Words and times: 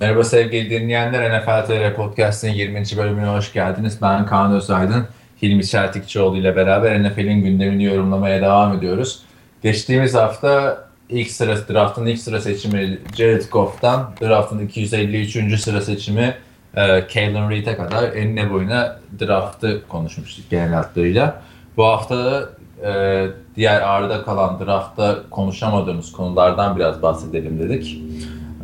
Merhaba 0.00 0.24
sevgili 0.24 0.70
dinleyenler. 0.70 1.40
NFL 1.40 1.66
TR 1.66 1.94
Podcast'ın 1.94 2.48
20. 2.48 2.84
bölümüne 2.96 3.26
hoş 3.26 3.52
geldiniz. 3.52 3.98
Ben 4.02 4.26
Kaan 4.26 4.52
Özaydın. 4.52 5.06
Hilmi 5.42 5.66
Çeltikçioğlu 5.66 6.36
ile 6.36 6.56
beraber 6.56 7.02
NFL'in 7.02 7.44
gündemini 7.44 7.84
yorumlamaya 7.84 8.42
devam 8.42 8.78
ediyoruz. 8.78 9.22
Geçtiğimiz 9.62 10.14
hafta 10.14 10.84
ilk 11.08 11.30
sıra 11.30 11.56
draftın 11.68 12.06
ilk 12.06 12.18
sıra 12.18 12.40
seçimi 12.40 12.98
Jared 13.16 13.42
Goff'tan 13.50 14.10
draftın 14.20 14.58
253. 14.58 15.60
sıra 15.60 15.80
seçimi 15.80 16.34
e, 16.76 17.06
Kalen 17.06 17.50
Reed'e 17.50 17.76
kadar 17.76 18.12
enine 18.12 18.50
boyuna 18.50 18.98
draftı 19.20 19.88
konuşmuştuk 19.88 20.50
genel 20.50 20.72
hatlarıyla. 20.72 21.42
Bu 21.76 21.84
hafta 21.84 22.48
e, 22.84 23.26
diğer 23.56 23.80
arada 23.80 24.22
kalan 24.24 24.60
draftta 24.66 25.18
konuşamadığımız 25.30 26.12
konulardan 26.12 26.76
biraz 26.76 27.02
bahsedelim 27.02 27.58
dedik. 27.58 28.02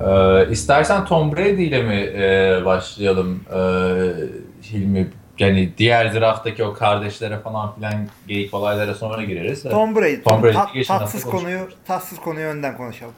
E, 0.00 0.50
istersen 0.50 1.05
Tom 1.05 1.37
Brady 1.37 1.66
ile 1.66 1.82
mi 1.82 1.95
e, 1.95 2.62
başlayalım 2.64 3.41
e, 3.55 3.60
Hilmi? 4.73 5.10
Yani 5.38 5.73
diğer 5.78 6.14
drafttaki 6.14 6.64
o 6.64 6.74
kardeşlere 6.74 7.38
falan 7.38 7.74
filan 7.74 7.95
geyik 8.28 8.55
olaylara 8.55 8.95
sonra 8.95 9.22
gireriz. 9.22 9.62
Tom 9.62 9.96
Brady. 9.96 10.22
Tom, 10.22 10.42
Brady. 10.42 10.83
Ta- 10.83 10.98
tatsız 10.98 11.24
konuyu, 11.24 11.69
tatsız 11.86 12.20
konuyu 12.20 12.46
önden 12.46 12.77
konuşalım. 12.77 13.14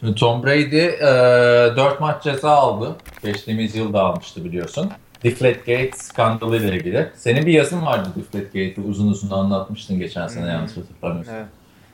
Şimdi 0.00 0.14
Tom 0.14 0.42
Brady 0.42 0.86
e, 0.86 1.76
4 1.76 2.00
maç 2.00 2.22
ceza 2.22 2.50
aldı. 2.50 2.96
Geçtiğimiz 3.22 3.76
yılda 3.76 4.02
almıştı 4.02 4.44
biliyorsun. 4.44 4.90
Deflategate 5.24 5.90
skandalı 5.94 6.56
ile 6.56 6.76
ilgili. 6.76 7.10
Senin 7.14 7.46
bir 7.46 7.52
yazın 7.52 7.86
vardı 7.86 8.08
Deflategate'i 8.16 8.84
uzun 8.84 9.08
uzun 9.08 9.30
anlatmıştın 9.30 9.98
geçen 9.98 10.26
sene 10.26 10.44
hmm. 10.44 10.50
yanlış 10.50 10.72
hatırlamıyorsun. 10.76 11.32
Evet. 11.32 11.46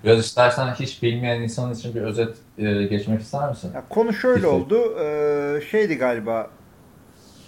Biraz 0.05 0.19
istersen 0.19 0.75
hiç 0.75 1.03
bilmeyen 1.03 1.41
insan 1.43 1.73
için 1.75 1.95
bir 1.95 2.01
özet 2.01 2.37
e, 2.59 2.83
geçmek 2.83 3.21
ister 3.21 3.49
misin? 3.49 3.71
Ya 3.75 3.83
konu 3.89 4.13
şöyle 4.13 4.43
Deflate. 4.43 4.55
oldu. 4.57 4.99
Ee, 5.01 5.61
şeydi 5.71 5.99
galiba 5.99 6.51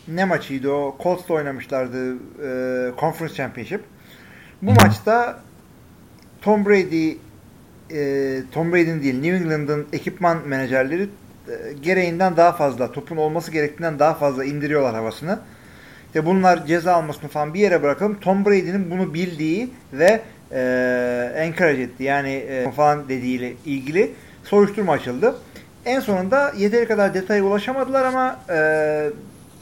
ne 0.09 0.25
maçıydı 0.25 0.71
o? 0.71 0.97
Colts'la 1.03 1.35
oynamışlardı 1.35 2.13
e, 2.15 2.91
Conference 3.01 3.35
Championship. 3.35 3.81
Bu 4.63 4.71
Hı. 4.71 4.75
maçta 4.85 5.41
Tom 6.43 6.67
Brady 6.67 7.11
e, 7.91 8.43
Tom 8.53 8.73
Brady'nin 8.73 9.03
değil 9.03 9.21
New 9.21 9.37
England'ın 9.37 9.87
ekipman 9.93 10.49
menajerleri 10.49 11.03
e, 11.49 11.73
gereğinden 11.83 12.37
daha 12.37 12.53
fazla 12.53 12.93
topun 12.93 13.17
olması 13.17 13.51
gerektiğinden 13.51 13.99
daha 13.99 14.15
fazla 14.15 14.45
indiriyorlar 14.45 14.95
havasını. 14.95 15.39
İşte 16.07 16.27
bunlar 16.27 16.67
ceza 16.67 16.93
almasını 16.95 17.29
falan 17.31 17.55
bir 17.55 17.61
yere 17.61 17.83
bırakalım. 17.83 18.21
Tom 18.21 18.45
Brady'nin 18.45 18.91
bunu 18.91 19.15
bildiği 19.15 19.71
ve 19.93 20.21
e, 20.55 21.33
encourage 21.37 21.83
etti 21.83 22.03
yani 22.05 22.33
e, 22.33 22.71
falan 22.71 23.09
dediğiyle 23.09 23.53
ilgili 23.67 24.13
soruşturma 24.45 24.93
açıldı. 24.93 25.35
En 25.85 26.01
sonunda 26.01 26.53
yeteri 26.57 26.89
kadar 26.89 27.15
detaya 27.15 27.45
ulaşamadılar 27.45 28.05
ama 28.05 28.41
e, 28.51 29.11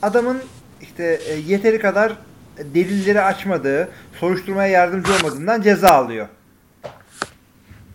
adamın 0.02 0.42
işte 0.80 1.18
e, 1.28 1.34
yeteri 1.34 1.78
kadar 1.78 2.12
delilleri 2.58 3.20
açmadığı, 3.20 3.88
soruşturmaya 4.20 4.68
yardımcı 4.68 5.12
olmadığından 5.14 5.62
ceza 5.62 5.88
alıyor. 5.88 6.28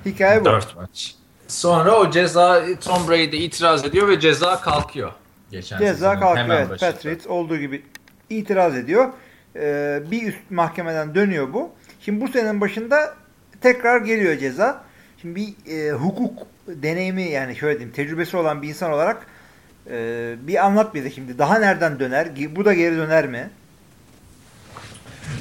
Hikaye 0.05 0.41
bu. 0.41 0.45
Dört 0.45 0.75
maç. 0.75 1.15
Sonra 1.47 1.95
o 1.99 2.11
ceza 2.11 2.63
Tom 2.85 3.07
Brady 3.07 3.45
itiraz 3.45 3.85
ediyor 3.85 4.07
ve 4.07 4.19
ceza 4.19 4.61
kalkıyor. 4.61 5.11
Geçen 5.51 5.79
ceza 5.79 6.19
kalkıyor. 6.19 6.67
evet. 6.69 6.79
Patriots 6.79 7.27
olduğu 7.27 7.57
gibi 7.57 7.83
itiraz 8.29 8.75
ediyor. 8.75 9.09
Ee, 9.55 10.03
bir 10.11 10.27
üst 10.27 10.51
mahkemeden 10.51 11.15
dönüyor 11.15 11.53
bu. 11.53 11.71
Şimdi 12.07 12.21
bu 12.21 12.27
senenin 12.27 12.61
başında 12.61 13.15
tekrar 13.61 14.01
geliyor 14.01 14.37
ceza. 14.37 14.83
Şimdi 15.21 15.35
bir 15.35 15.71
e, 15.71 15.91
hukuk 15.91 16.47
deneyimi 16.67 17.23
yani 17.23 17.55
şöyle 17.55 17.79
diyeyim 17.79 17.95
tecrübesi 17.95 18.37
olan 18.37 18.61
bir 18.61 18.69
insan 18.69 18.91
olarak 18.91 19.27
e, 19.89 20.35
bir 20.41 20.65
anlat 20.65 20.95
bize 20.95 21.11
şimdi. 21.11 21.37
Daha 21.37 21.59
nereden 21.59 21.99
döner? 21.99 22.27
Bu 22.55 22.65
da 22.65 22.73
geri 22.73 22.97
döner 22.97 23.27
mi? 23.27 23.49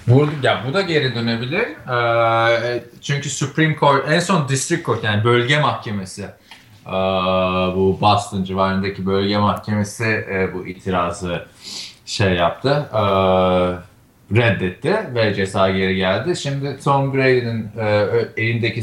Bu, 0.06 0.28
ya 0.42 0.64
bu 0.68 0.74
da 0.74 0.82
geri 0.82 1.14
dönebilir. 1.14 1.66
Ee, 1.90 2.84
çünkü 3.00 3.30
Supreme 3.30 3.76
Court, 3.76 4.10
en 4.10 4.20
son 4.20 4.48
District 4.48 4.86
Court 4.86 5.04
yani 5.04 5.24
bölge 5.24 5.58
mahkemesi 5.58 6.22
ee, 6.86 6.90
bu 7.76 7.98
Boston 8.00 8.44
civarındaki 8.44 9.06
bölge 9.06 9.38
mahkemesi 9.38 10.04
e, 10.04 10.54
bu 10.54 10.66
itirazı 10.66 11.46
şey 12.06 12.32
yaptı. 12.32 12.88
E, 12.94 13.02
reddetti 14.34 14.96
ve 15.14 15.34
ceza 15.34 15.70
geri 15.70 15.96
geldi. 15.96 16.36
Şimdi 16.36 16.78
Tom 16.84 17.14
Brady'nin 17.14 17.68
e, 17.78 18.08
elindeki 18.36 18.82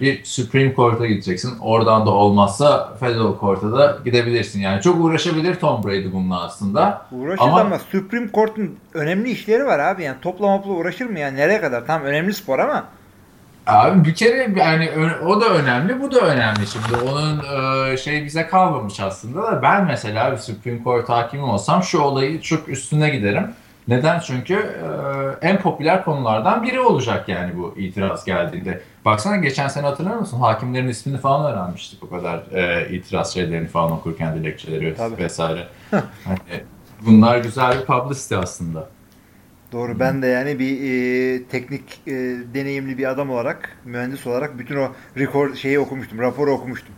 bir 0.00 0.24
Supreme 0.24 0.74
Court'a 0.74 1.06
gideceksin. 1.06 1.58
Oradan 1.60 2.06
da 2.06 2.10
olmazsa 2.10 2.94
Federal 3.00 3.40
Court'a 3.40 3.72
da 3.72 3.98
gidebilirsin. 4.04 4.60
Yani 4.60 4.82
çok 4.82 5.04
uğraşabilir 5.04 5.54
Tom 5.54 5.84
Brady 5.84 6.12
bununla 6.12 6.44
aslında. 6.44 7.06
Uğraşır 7.12 7.42
ama, 7.42 7.60
ama 7.60 7.78
Supreme 7.78 8.28
Court'un 8.34 8.76
önemli 8.94 9.30
işleri 9.30 9.64
var 9.66 9.78
abi. 9.78 10.02
Yani 10.02 10.16
topla 10.22 10.46
mopla 10.46 10.70
uğraşır 10.70 11.06
mı 11.06 11.18
yani 11.18 11.36
nereye 11.36 11.60
kadar? 11.60 11.86
Tam 11.86 12.02
önemli 12.02 12.34
spor 12.34 12.58
ama. 12.58 12.84
Abi 13.66 14.04
bir 14.04 14.14
kere 14.14 14.52
yani 14.56 14.90
o 15.26 15.40
da 15.40 15.48
önemli, 15.48 16.00
bu 16.00 16.12
da 16.12 16.20
önemli. 16.20 16.66
Şimdi 16.66 17.10
onun 17.10 17.42
e, 17.92 17.96
şey 17.96 18.24
bize 18.24 18.46
kalmamış 18.46 19.00
aslında 19.00 19.42
da 19.42 19.62
ben 19.62 19.84
mesela 19.84 20.32
bir 20.32 20.36
Supreme 20.36 20.84
Court 20.84 21.08
hakimi 21.08 21.42
olsam 21.42 21.82
şu 21.82 22.00
olayı 22.00 22.40
çok 22.40 22.68
üstüne 22.68 23.10
giderim. 23.10 23.46
Neden? 23.88 24.20
Çünkü 24.20 24.54
e, 24.54 25.48
en 25.48 25.60
popüler 25.60 26.04
konulardan 26.04 26.62
biri 26.62 26.80
olacak 26.80 27.28
yani 27.28 27.56
bu 27.56 27.74
itiraz 27.76 28.24
geldiğinde. 28.24 28.80
Baksana 29.04 29.36
geçen 29.36 29.68
sene 29.68 29.86
hatırlar 29.86 30.16
mısın? 30.16 30.40
Hakimlerin 30.40 30.88
ismini 30.88 31.18
falan 31.18 31.52
öğrenmiştik 31.52 32.02
o 32.04 32.08
kadar 32.08 32.42
e, 32.52 32.88
itiraz 32.96 33.34
şeylerini 33.34 33.68
falan 33.68 33.92
okurken 33.92 34.34
dilekçeleri 34.34 34.94
Tabii. 34.96 35.18
vesaire. 35.18 35.68
hani, 36.24 36.62
bunlar 37.06 37.38
güzel 37.38 37.80
bir 37.80 37.84
publicity 37.84 38.34
aslında. 38.34 38.88
Doğru. 39.72 40.00
Ben 40.00 40.22
de 40.22 40.26
yani 40.26 40.58
bir 40.58 40.80
e, 40.80 41.44
teknik 41.44 42.00
e, 42.06 42.12
deneyimli 42.54 42.98
bir 42.98 43.10
adam 43.10 43.30
olarak, 43.30 43.76
mühendis 43.84 44.26
olarak 44.26 44.58
bütün 44.58 44.76
o 44.76 44.88
rekor 45.18 45.54
şeyi 45.54 45.78
okumuştum, 45.78 46.18
raporu 46.18 46.52
okumuştum. 46.52 46.94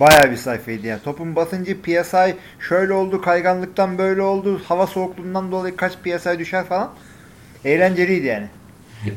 Bayağı 0.00 0.30
bir 0.30 0.36
sayfaydı 0.36 0.86
yani. 0.86 1.02
Topun 1.02 1.36
basıncı 1.36 1.82
PSI 1.82 2.36
şöyle 2.60 2.92
oldu, 2.92 3.20
kayganlıktan 3.20 3.98
böyle 3.98 4.22
oldu, 4.22 4.60
hava 4.68 4.86
soğukluğundan 4.86 5.52
dolayı 5.52 5.76
kaç 5.76 5.92
PSI 5.92 6.38
düşer 6.38 6.64
falan. 6.64 6.90
Eğlenceliydi 7.64 8.26
yani. 8.26 8.46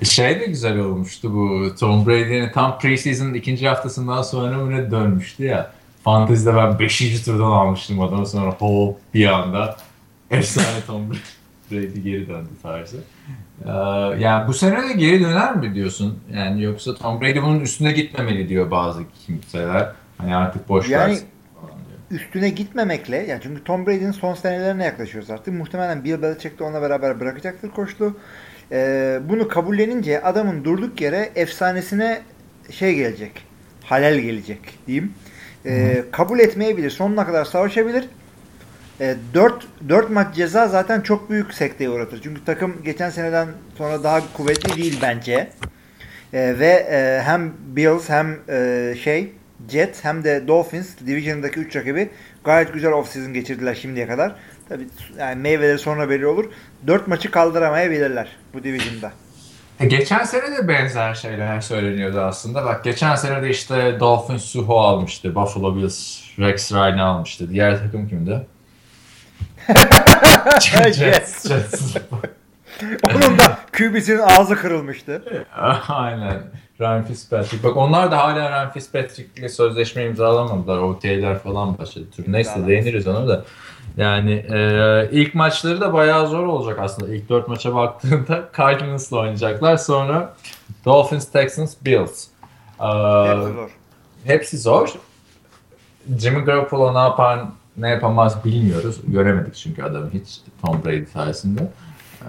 Şey 0.03 0.39
de 0.39 0.45
güzel 0.45 0.77
olmuştu 0.77 1.33
bu 1.33 1.75
Tom 1.79 2.05
Brady'nin 2.05 2.51
tam 2.51 2.79
preseason'ın 2.79 3.33
ikinci 3.33 3.67
haftasından 3.67 4.21
sonra 4.21 4.57
mı 4.57 4.71
ne 4.71 4.91
dönmüştü 4.91 5.43
ya. 5.43 5.71
Fantasy'de 6.03 6.55
ben 6.55 6.79
5. 6.79 7.23
turdan 7.23 7.51
almıştım 7.51 8.01
adamı 8.01 8.27
sonra 8.27 8.51
hop 8.51 8.97
bir 9.13 9.27
anda 9.27 9.77
efsane 10.31 10.81
Tom 10.87 11.01
Brady 11.71 11.99
geri 11.99 12.27
döndü 12.27 12.49
tarzı. 12.63 12.97
Ee, 13.65 13.69
yani 14.19 14.47
bu 14.47 14.53
sene 14.53 14.89
de 14.89 14.93
geri 14.93 15.21
döner 15.21 15.55
mi 15.55 15.75
diyorsun? 15.75 16.19
Yani 16.33 16.63
yoksa 16.63 16.95
Tom 16.95 17.21
Brady 17.21 17.41
bunun 17.41 17.59
üstüne 17.59 17.91
gitmemeli 17.91 18.49
diyor 18.49 18.71
bazı 18.71 19.03
kimseler. 19.25 19.91
Hani 20.21 20.35
artık 20.35 20.69
boş 20.69 20.89
yani, 20.89 21.11
versin 21.11 21.27
üstüne 22.11 22.49
gitmemekle 22.49 23.17
yani 23.17 23.39
çünkü 23.43 23.63
Tom 23.63 23.87
Brady'nin 23.87 24.11
son 24.11 24.33
senelerine 24.33 24.85
yaklaşıyoruz 24.85 25.29
artık. 25.29 25.53
Muhtemelen 25.53 26.03
Bill 26.03 26.21
Belichick 26.21 26.59
de 26.59 26.63
onunla 26.63 26.81
beraber 26.81 27.19
bırakacaktır 27.19 27.71
koçluğu. 27.71 28.17
Ee, 28.71 29.19
bunu 29.29 29.47
kabullenince 29.47 30.21
adamın 30.23 30.63
durduk 30.63 31.01
yere 31.01 31.29
efsanesine 31.35 32.21
şey 32.71 32.95
gelecek. 32.95 33.31
Halel 33.83 34.19
gelecek 34.19 34.59
diyeyim. 34.87 35.13
Ee, 35.65 36.03
kabul 36.11 36.39
etmeyebilir. 36.39 36.89
Sonuna 36.89 37.25
kadar 37.25 37.45
savaşabilir. 37.45 38.09
E, 39.01 39.15
4, 39.33 39.67
4 39.89 40.09
maç 40.09 40.35
ceza 40.35 40.67
zaten 40.67 41.01
çok 41.01 41.29
büyük 41.29 41.53
sekteye 41.53 41.89
uğratır. 41.89 42.21
Çünkü 42.23 42.45
takım 42.45 42.83
geçen 42.83 43.09
seneden 43.09 43.47
sonra 43.77 44.03
daha 44.03 44.33
kuvvetli 44.33 44.83
değil 44.83 44.99
bence. 45.01 45.49
E, 46.33 46.59
ve 46.59 46.87
e, 46.91 47.21
hem 47.25 47.53
Bills 47.75 48.09
hem 48.09 48.39
e, 48.49 48.93
şey 49.03 49.31
Jets 49.69 50.03
hem 50.03 50.23
de 50.23 50.47
Dolphins 50.47 50.89
Division'daki 51.07 51.59
3 51.59 51.75
rakibi 51.75 52.09
gayet 52.43 52.73
güzel 52.73 52.91
off-season 52.91 53.33
geçirdiler 53.33 53.75
şimdiye 53.75 54.07
kadar. 54.07 54.35
Tabii 54.69 54.87
yani 55.19 55.41
meyveleri 55.41 55.79
sonra 55.79 56.09
belli 56.09 56.27
olur. 56.27 56.45
4 56.87 57.07
maçı 57.07 57.31
kaldıramayabilirler 57.31 58.27
bu 58.53 58.63
Division'da. 58.63 59.11
E, 59.79 59.85
geçen 59.85 60.23
sene 60.23 60.57
de 60.57 60.67
benzer 60.67 61.13
şeyler 61.13 61.61
söyleniyordu 61.61 62.19
aslında. 62.19 62.65
Bak 62.65 62.83
geçen 62.83 63.15
sene 63.15 63.43
de 63.43 63.49
işte 63.49 63.99
Dolphins 63.99 64.43
Suho 64.43 64.79
almıştı. 64.79 65.35
Buffalo 65.35 65.75
Bills 65.75 66.21
Rex 66.39 66.71
Ryan'ı 66.73 67.03
almıştı. 67.03 67.49
Diğer 67.49 67.79
takım 67.79 68.09
kimdi? 68.09 68.47
Jets. 70.93 71.47
Jets. 71.47 71.95
Onun 73.03 73.39
da 73.39 73.57
QB'sinin 73.77 74.19
ağzı 74.19 74.55
kırılmıştı. 74.55 75.23
Aynen. 75.87 76.41
Ryan 76.79 77.03
Fitzpatrick. 77.03 77.63
Bak 77.63 77.77
onlar 77.77 78.11
da 78.11 78.17
hala 78.17 78.49
Ryan 78.49 78.71
Fitzpatrick'le 78.71 79.49
sözleşme 79.49 80.05
imzalamadılar. 80.05 80.77
OTA'ler 80.77 81.39
falan 81.39 81.77
başladı. 81.77 82.05
Tür 82.15 82.31
neyse 82.31 82.67
değiniriz 82.67 83.07
ona 83.07 83.27
da. 83.27 83.43
Yani 83.97 84.31
e, 84.31 85.09
ilk 85.11 85.35
maçları 85.35 85.81
da 85.81 85.93
bayağı 85.93 86.27
zor 86.27 86.45
olacak 86.45 86.79
aslında. 86.81 87.15
İlk 87.15 87.29
dört 87.29 87.47
maça 87.47 87.75
baktığında 87.75 88.49
Cardinals'la 88.57 89.17
oynayacaklar. 89.17 89.77
Sonra 89.77 90.33
Dolphins, 90.85 91.31
Texans, 91.31 91.75
Bills. 91.85 92.27
E, 92.79 92.87
hepsi 92.87 93.47
zor. 93.53 93.69
Hepsi 94.25 94.57
zor. 94.57 94.93
Jimmy 96.19 96.45
Garoppolo 96.45 96.93
ne 96.93 96.99
yapar 96.99 97.39
ne 97.77 97.89
yapamaz 97.89 98.45
bilmiyoruz. 98.45 98.99
Göremedik 99.07 99.55
çünkü 99.55 99.83
adamı 99.83 100.09
hiç 100.13 100.39
Tom 100.65 100.83
Brady 100.85 101.05
sayesinde. 101.05 101.61
Ee, 102.21 102.25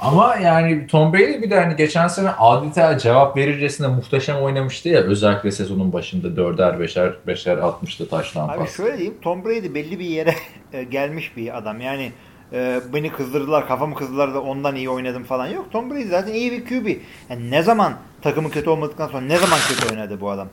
ama 0.00 0.36
yani 0.36 0.86
Tom 0.86 1.12
Brady 1.12 1.42
bir 1.42 1.50
de 1.50 1.60
hani 1.60 1.76
geçen 1.76 2.08
sene 2.08 2.30
adeta 2.30 2.98
cevap 2.98 3.36
verircesine 3.36 3.86
muhteşem 3.86 4.36
oynamıştı 4.36 4.88
ya 4.88 5.00
özellikle 5.00 5.50
sezonun 5.52 5.92
başında 5.92 6.36
dörder 6.36 6.80
beşer 6.80 7.12
beşer 7.26 7.58
atmıştı 7.58 8.08
taştan 8.08 8.48
Abi 8.48 8.58
pas. 8.58 8.76
şöyle 8.76 8.96
diyeyim 8.98 9.16
Tom 9.22 9.44
Brady 9.44 9.74
belli 9.74 9.98
bir 9.98 10.04
yere 10.04 10.34
e, 10.72 10.82
gelmiş 10.84 11.36
bir 11.36 11.58
adam. 11.58 11.80
Yani 11.80 12.12
e, 12.52 12.80
beni 12.94 13.12
kızdırdılar, 13.12 13.68
kafamı 13.68 13.94
kızdırdılar 13.94 14.34
da 14.34 14.42
ondan 14.42 14.76
iyi 14.76 14.90
oynadım 14.90 15.24
falan 15.24 15.46
yok. 15.46 15.72
Tom 15.72 15.90
Brady 15.90 16.04
zaten 16.04 16.34
iyi 16.34 16.52
bir 16.52 16.64
QB. 16.64 16.86
Yani 17.30 17.50
ne 17.50 17.62
zaman 17.62 17.94
takımı 18.22 18.50
kötü 18.50 18.70
olmadıktan 18.70 19.08
sonra 19.08 19.20
ne 19.20 19.36
zaman 19.38 19.58
kötü 19.68 19.94
oynadı 19.94 20.20
bu 20.20 20.30
adam? 20.30 20.48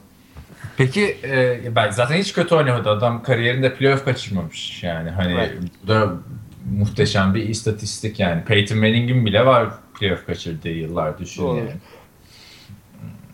Peki 0.77 1.17
e, 1.23 1.75
ben 1.75 1.89
zaten 1.91 2.15
hiç 2.15 2.33
kötü 2.33 2.55
oynamadı 2.55 2.89
adam 2.89 3.23
kariyerinde 3.23 3.73
playoff 3.73 4.05
kaçırmamış 4.05 4.83
yani 4.83 5.09
hani 5.09 5.33
Evet. 5.33 5.51
bu 5.83 5.87
da 5.87 6.09
muhteşem 6.71 7.35
bir 7.35 7.49
istatistik 7.49 8.19
yani 8.19 8.43
Peyton 8.43 8.77
Manning'in 8.77 9.25
bile 9.25 9.45
var 9.45 9.69
playoff 9.99 10.25
kaçırdığı 10.25 10.69
yıllar 10.69 11.17
düşün 11.19 11.43
Doğru. 11.43 11.57
yani. 11.57 11.71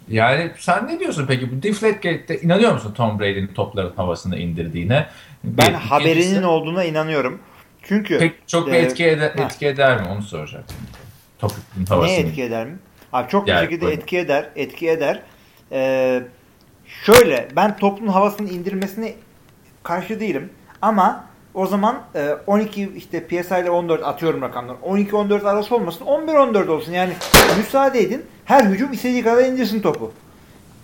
Yani 0.09 0.51
sen 0.57 0.87
ne 0.87 0.99
diyorsun 0.99 1.25
peki 1.27 1.51
bu 1.51 1.63
Deflategate'de 1.63 2.41
inanıyor 2.41 2.73
musun 2.73 2.93
Tom 2.93 3.19
Brady'nin 3.19 3.47
topların 3.47 3.95
havasına 3.95 4.37
indirdiğine? 4.37 5.07
Ben 5.43 5.67
Bir- 5.67 5.73
haberinin 5.73 6.21
ikincisi- 6.21 6.45
olduğuna 6.45 6.83
inanıyorum. 6.83 7.39
Çünkü 7.83 8.17
Pek 8.19 8.47
çok 8.47 8.67
bir 8.67 8.73
e, 8.73 8.77
etki 8.77 9.05
eder, 9.07 9.31
ha. 9.37 9.43
etki 9.43 9.67
eder 9.67 10.01
mi 10.01 10.07
onu 10.07 10.21
soracaktım. 10.23 10.77
Topun 11.39 11.57
ne 11.79 11.85
havasını. 11.89 12.15
etki 12.15 12.43
eder 12.43 12.65
mi? 12.67 12.77
Abi 13.13 13.29
çok 13.29 13.45
bir 13.47 13.51
Yani 13.51 13.63
şekilde 13.63 13.81
böyle. 13.81 13.93
etki 13.95 14.17
eder. 14.17 14.49
Etki 14.55 14.89
eder. 14.89 15.21
Ee, 15.71 16.23
şöyle 17.05 17.47
ben 17.55 17.77
toplum 17.77 18.07
havasını 18.07 18.49
indirmesine 18.49 19.13
karşı 19.83 20.19
değilim. 20.19 20.49
Ama 20.81 21.28
o 21.59 21.67
zaman 21.67 22.01
e, 22.15 22.35
12 22.47 22.91
işte 22.95 23.27
PSI 23.27 23.61
ile 23.61 23.69
14 23.69 24.03
atıyorum 24.03 24.41
rakamları. 24.41 24.77
12-14 24.77 25.47
arası 25.47 25.75
olmasın. 25.75 26.05
11-14 26.05 26.69
olsun. 26.69 26.91
Yani 26.91 27.13
müsaade 27.57 27.99
edin. 27.99 28.25
Her 28.45 28.63
hücum 28.63 28.93
istediği 28.93 29.23
kadar 29.23 29.43
indirsin 29.43 29.81
topu. 29.81 30.11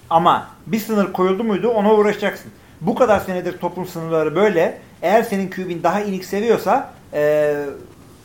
Ama 0.09 0.47
bir 0.67 0.79
sınır 0.79 1.13
koyuldu 1.13 1.43
muydu 1.43 1.69
ona 1.69 1.93
uğraşacaksın. 1.93 2.51
Bu 2.81 2.95
kadar 2.95 3.19
senedir 3.19 3.57
toplum 3.57 3.85
sınırları 3.85 4.35
böyle. 4.35 4.77
Eğer 5.01 5.23
senin 5.23 5.49
QB'in 5.49 5.83
daha 5.83 6.01
inik 6.01 6.25
seviyorsa 6.25 6.93
e, 7.13 7.55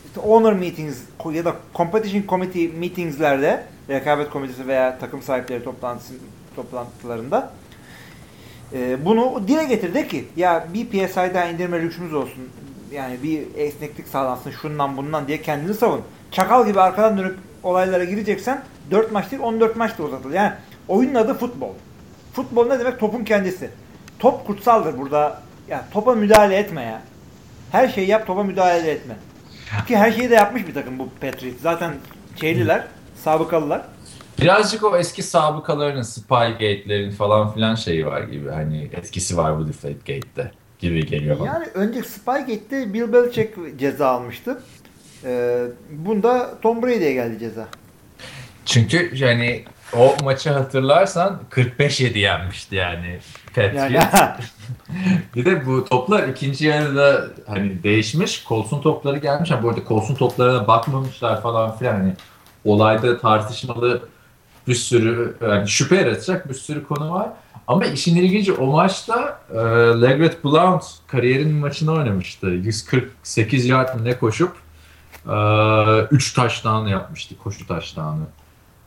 işte 0.06 0.20
owner 0.20 0.52
meetings 0.52 0.98
ya 1.32 1.44
da 1.44 1.54
competition 1.74 2.22
committee 2.28 2.68
meetingslerde 2.78 3.64
rekabet 3.88 4.30
komitesi 4.30 4.66
veya 4.66 4.98
takım 4.98 5.22
sahipleri 5.22 5.64
toplantısı 5.64 6.14
toplantılarında 6.56 7.52
e, 8.74 9.04
bunu 9.04 9.48
dile 9.48 9.64
getir 9.64 9.94
de 9.94 10.08
ki 10.08 10.28
ya 10.36 10.66
bir 10.74 10.86
PSI 10.86 11.34
daha 11.34 11.44
indirme 11.44 11.82
lüksümüz 11.82 12.14
olsun. 12.14 12.48
Yani 12.92 13.22
bir 13.22 13.46
esneklik 13.56 14.08
sağlansın 14.08 14.50
şundan 14.50 14.96
bundan 14.96 15.28
diye 15.28 15.42
kendini 15.42 15.74
savun. 15.74 16.02
Çakal 16.30 16.66
gibi 16.66 16.80
arkadan 16.80 17.18
dönüp 17.18 17.36
olaylara 17.62 18.04
gireceksen 18.04 18.62
4 18.90 19.12
maç 19.12 19.30
değil 19.30 19.42
14 19.42 19.76
maç 19.76 19.98
da 19.98 20.02
uzatılır. 20.02 20.34
Yani 20.34 20.52
oyunun 20.88 21.14
adı 21.14 21.34
futbol. 21.34 21.72
Futbol 22.32 22.66
ne 22.66 22.78
demek? 22.78 23.00
Topun 23.00 23.24
kendisi. 23.24 23.70
Top 24.18 24.46
kutsaldır 24.46 24.98
burada. 24.98 25.42
Ya 25.68 25.84
topa 25.92 26.14
müdahale 26.14 26.56
etme 26.56 26.82
ya. 26.82 27.02
Her 27.72 27.88
şeyi 27.88 28.08
yap 28.08 28.26
topa 28.26 28.42
müdahale 28.42 28.90
etme. 28.90 29.14
Ki 29.88 29.96
her 29.96 30.12
şeyi 30.12 30.30
de 30.30 30.34
yapmış 30.34 30.66
bir 30.66 30.74
takım 30.74 30.98
bu 30.98 31.08
Patriots. 31.20 31.62
Zaten 31.62 31.94
şeyliler, 32.40 32.84
sabıkalılar. 33.24 33.82
Birazcık 34.40 34.84
o 34.84 34.96
eski 34.96 35.22
sabıkaların, 35.22 36.02
Spygate'lerin 36.02 37.10
falan 37.10 37.52
filan 37.54 37.74
şeyi 37.74 38.06
var 38.06 38.20
gibi. 38.22 38.50
Hani 38.50 38.90
etkisi 38.92 39.36
var 39.36 39.58
bu 39.58 39.68
Deflategate'de 39.68 40.50
gibi 40.78 41.06
geliyor 41.06 41.40
bana. 41.40 41.46
Yani 41.48 41.66
önce 41.74 42.02
Spygate'de 42.02 42.94
Bill 42.94 43.12
Belichick 43.12 43.78
ceza 43.78 44.08
almıştı. 44.08 44.62
Ee, 45.24 45.64
bunda 45.90 46.60
Tom 46.62 46.82
Brady'ye 46.82 47.12
geldi 47.12 47.38
ceza. 47.38 47.68
Çünkü 48.66 49.10
yani 49.14 49.64
o 49.96 50.16
maçı 50.24 50.50
hatırlarsan 50.50 51.40
45-7 51.50 52.18
yenmişti 52.18 52.74
yani 52.74 53.18
Patriots. 53.54 53.94
Yani 53.94 54.04
Bir 55.34 55.44
de 55.44 55.66
bu 55.66 55.84
toplar 55.84 56.28
ikinci 56.28 56.66
yarıda 56.66 57.24
hani 57.46 57.82
değişmiş. 57.82 58.44
Colson 58.48 58.80
topları 58.80 59.18
gelmiş. 59.18 59.50
Yani 59.50 59.62
bu 59.62 59.68
arada 59.68 59.80
Colson 59.88 60.14
toplarına 60.14 60.66
bakmamışlar 60.66 61.42
falan 61.42 61.78
filan. 61.78 61.94
Hani 61.94 62.12
olayda 62.64 63.18
tartışmalı 63.18 64.02
bir 64.70 64.74
sürü 64.74 65.36
yani 65.42 65.68
şüphe 65.68 65.96
yaratacak 65.96 66.48
bir 66.48 66.54
sürü 66.54 66.84
konu 66.84 67.10
var. 67.12 67.28
Ama 67.66 67.84
işin 67.84 68.16
ilginci 68.16 68.52
o 68.52 68.66
maçta 68.66 69.40
e, 69.50 69.56
Legret 70.02 70.44
Blount 70.44 70.84
kariyerin 71.06 71.54
maçını 71.54 71.92
oynamıştı. 71.92 72.46
148 72.46 73.66
yard 73.66 73.94
mı 73.94 74.04
ne 74.04 74.18
koşup 74.18 74.52
3 76.10 76.32
taştan 76.32 76.86
yapmıştı 76.86 77.34
koşu 77.38 77.66
taştanı. 77.66 78.22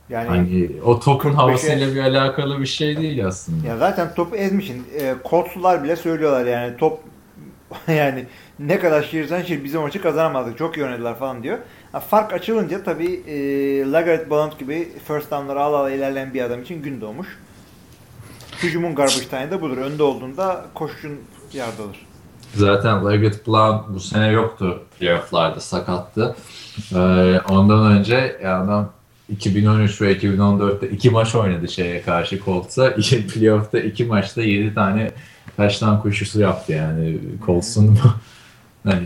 yani 0.08 0.28
Hani 0.28 0.70
o 0.84 1.00
topun 1.00 1.30
45'e 1.30 1.34
havasıyla 1.34 1.94
bir 1.94 2.00
alakalı 2.00 2.60
bir 2.60 2.66
şey 2.66 2.96
değil 2.96 3.26
aslında. 3.26 3.66
Ya 3.66 3.78
zaten 3.78 4.14
topu 4.14 4.36
ezmişsin. 4.36 4.86
E, 5.00 5.14
Colts'lular 5.30 5.84
bile 5.84 5.96
söylüyorlar 5.96 6.46
yani 6.46 6.76
top 6.76 7.00
yani 7.88 8.26
ne 8.58 8.78
kadar 8.78 9.02
şiirsen 9.02 9.42
şiir 9.42 9.64
bizim 9.64 9.80
maçı 9.80 10.02
kazanamazdık. 10.02 10.58
Çok 10.58 10.76
iyi 10.76 10.84
oynadılar 10.84 11.18
falan 11.18 11.42
diyor. 11.42 11.58
Fark 12.00 12.32
açılınca 12.32 12.84
tabii 12.84 13.22
e, 13.26 13.36
Lagaret 13.92 14.30
Blount 14.30 14.58
gibi 14.58 14.92
first 15.08 15.30
down'ları 15.30 15.60
ala 15.60 15.76
ala 15.76 15.90
ilerleyen 15.90 16.34
bir 16.34 16.42
adam 16.42 16.62
için 16.62 16.82
gün 16.82 17.00
doğmuş. 17.00 17.28
Hücumun 18.62 18.94
garbage 18.94 19.28
time'ı 19.30 19.50
da 19.50 19.60
budur. 19.60 19.76
Önde 19.76 20.02
olduğunda 20.02 20.66
koşucun 20.74 21.20
yardadır. 21.52 22.06
Zaten 22.54 23.10
Leggett 23.10 23.46
Blount 23.46 23.88
bu 23.88 24.00
sene 24.00 24.28
yoktu 24.28 24.82
playofflarda 24.98 25.60
sakattı. 25.60 26.36
Ee, 26.94 27.40
ondan 27.48 27.92
önce 27.92 28.40
adam 28.48 28.90
2013 29.28 30.00
ve 30.02 30.12
2014'te 30.12 30.88
iki 30.88 31.10
maç 31.10 31.34
oynadı 31.34 31.68
şeye 31.68 32.02
karşı 32.02 32.40
Colts'a. 32.44 32.94
Playoff'ta 33.34 33.78
iki 33.78 34.04
maçta 34.04 34.42
7 34.42 34.74
tane 34.74 35.10
taştan 35.56 36.02
koşusu 36.02 36.40
yaptı 36.40 36.72
yani 36.72 37.18
Colts'un 37.46 37.98
hani 38.84 39.02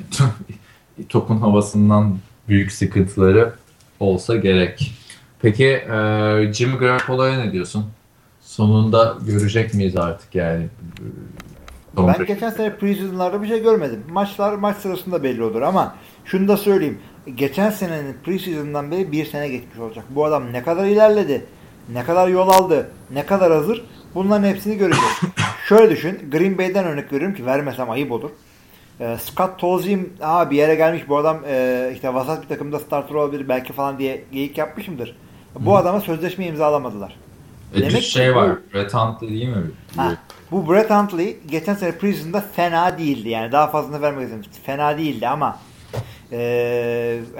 topun 1.08 1.40
havasından 1.40 2.18
büyük 2.48 2.72
sıkıntıları 2.72 3.52
olsa 4.00 4.36
gerek. 4.36 4.92
Peki 5.42 5.66
e, 5.66 6.52
Jimmy 6.52 6.76
Garoppolo'ya 6.78 7.38
ne 7.38 7.52
diyorsun? 7.52 7.86
Sonunda 8.40 9.16
görecek 9.26 9.74
miyiz 9.74 9.96
artık 9.96 10.34
yani? 10.34 10.68
Ben 11.96 12.26
geçen 12.26 12.50
sene 12.50 12.76
preseason'larda 12.76 13.42
bir 13.42 13.48
şey 13.48 13.62
görmedim. 13.62 14.02
Maçlar 14.10 14.54
maç 14.54 14.76
sırasında 14.76 15.22
belli 15.22 15.42
olur 15.42 15.62
ama 15.62 15.94
şunu 16.24 16.48
da 16.48 16.56
söyleyeyim. 16.56 16.98
Geçen 17.34 17.70
senenin 17.70 18.16
preseason'dan 18.24 18.90
beri 18.90 19.12
bir 19.12 19.26
sene 19.26 19.48
geçmiş 19.48 19.78
olacak. 19.78 20.04
Bu 20.10 20.24
adam 20.24 20.52
ne 20.52 20.62
kadar 20.62 20.84
ilerledi, 20.84 21.46
ne 21.92 22.04
kadar 22.04 22.28
yol 22.28 22.48
aldı, 22.48 22.90
ne 23.10 23.26
kadar 23.26 23.52
hazır 23.52 23.84
bunların 24.14 24.48
hepsini 24.48 24.78
göreceğiz. 24.78 25.20
Şöyle 25.68 25.90
düşün. 25.90 26.30
Green 26.32 26.58
Bay'den 26.58 26.84
örnek 26.84 27.12
veriyorum 27.12 27.36
ki 27.36 27.46
vermesem 27.46 27.90
ayıp 27.90 28.12
olur. 28.12 28.30
Ee, 29.00 29.16
Scott 29.20 29.58
Tolzien 29.58 30.06
ha 30.20 30.50
bir 30.50 30.56
yere 30.56 30.74
gelmiş 30.74 31.08
bu 31.08 31.16
adam 31.18 31.38
e, 31.48 31.90
işte 31.94 32.14
vasat 32.14 32.42
bir 32.42 32.48
takımda 32.48 32.78
starter 32.78 33.14
olabilir 33.14 33.48
belki 33.48 33.72
falan 33.72 33.98
diye 33.98 34.24
geyik 34.32 34.58
yapmışımdır. 34.58 35.16
Bu 35.60 35.76
adama 35.76 36.00
sözleşme 36.00 36.46
imzalamadılar. 36.46 37.16
E, 37.72 37.76
bir 37.76 37.80
Demek 37.80 38.02
ki 38.02 38.10
şey 38.10 38.30
bu- 38.32 38.36
var. 38.36 38.50
Brett 38.74 38.94
Huntley 38.94 39.30
değil 39.30 39.48
mi? 39.48 39.62
Ha, 39.96 40.12
bu 40.50 40.72
Brett 40.72 40.90
Huntley 40.90 41.38
geçen 41.50 41.74
sene 41.74 41.92
preseason'da 41.92 42.44
fena 42.56 42.98
değildi. 42.98 43.28
Yani 43.28 43.52
daha 43.52 43.66
fazlasını 43.66 44.02
vermek 44.02 44.24
istedim. 44.24 44.44
Fena 44.64 44.98
değildi 44.98 45.28
ama 45.28 45.58
e, 46.32 46.38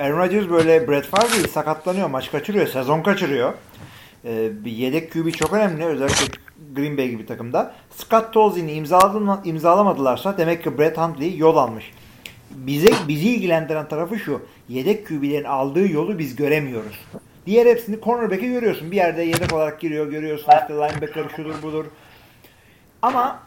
Aaron 0.01 0.19
Rodgers 0.19 0.49
böyle 0.51 0.89
Brett 0.89 1.07
Favre 1.07 1.49
sakatlanıyor, 1.49 2.09
maç 2.11 2.31
kaçırıyor, 2.31 2.67
sezon 2.67 3.03
kaçırıyor. 3.03 3.53
E, 4.25 4.65
bir 4.65 4.73
yedek 4.73 5.13
QB 5.13 5.33
çok 5.33 5.53
önemli. 5.53 5.85
Özellikle 5.85 6.27
Green 6.75 6.99
Bay 6.99 7.09
gibi 7.09 7.27
takımda. 7.27 7.75
Scott 7.91 8.33
Tolzien'i 8.33 8.73
imzalamadılarsa 9.45 10.39
demek 10.39 10.65
ki 10.65 10.79
Brett 10.79 10.99
Huntley 10.99 11.37
yol 11.37 11.57
almış. 11.57 11.93
Bize 12.51 12.89
bizi 13.09 13.29
ilgilendiren 13.29 13.89
tarafı 13.89 14.19
şu. 14.19 14.43
Yedek 14.69 15.09
QB'lerin 15.09 15.45
aldığı 15.45 15.93
yolu 15.93 16.19
biz 16.19 16.37
göremiyoruz. 16.37 17.01
Diğer 17.47 17.67
hepsini 17.67 18.01
cornerback'e 18.01 18.47
görüyorsun. 18.47 18.91
Bir 18.91 18.97
yerde 18.97 19.23
yedek 19.23 19.53
olarak 19.53 19.81
giriyor 19.81 20.11
görüyorsun. 20.11 20.53
İşte 20.53 20.75
linebacker 20.75 21.25
şudur 21.37 21.63
budur. 21.63 21.85
Ama 23.03 23.41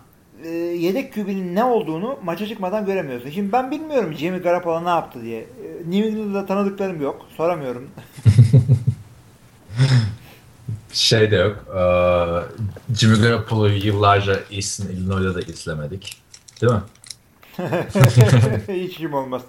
e, 0.44 0.50
yedek 0.50 1.14
QB'nin 1.14 1.56
ne 1.56 1.64
olduğunu 1.64 2.20
maça 2.24 2.48
çıkmadan 2.48 2.86
göremiyorsun. 2.86 3.30
Şimdi 3.30 3.52
ben 3.52 3.72
bilmiyorum 3.72 4.14
Jimmy 4.14 4.40
Garoppolo 4.40 4.86
ne 4.86 4.90
yaptı 4.90 5.22
diye. 5.24 5.40
E, 5.40 5.46
New 5.90 6.08
England'da 6.08 6.46
tanıdıklarım 6.46 7.02
yok. 7.02 7.26
Soramıyorum. 7.38 7.90
Şey 10.94 11.32
de 11.32 11.36
yok. 11.36 11.58
Ee, 11.68 12.96
Jimmy 12.96 13.22
Garoppolo'yu 13.22 13.86
yıllarca 13.86 14.40
Eastern 14.52 14.88
Illinois'da 14.88 15.36
da 15.36 15.42
izlemedik. 15.42 16.18
Değil 16.62 16.74
mi? 16.74 16.82
Hiç 18.86 18.94
işim 18.94 19.14
olmaz. 19.14 19.42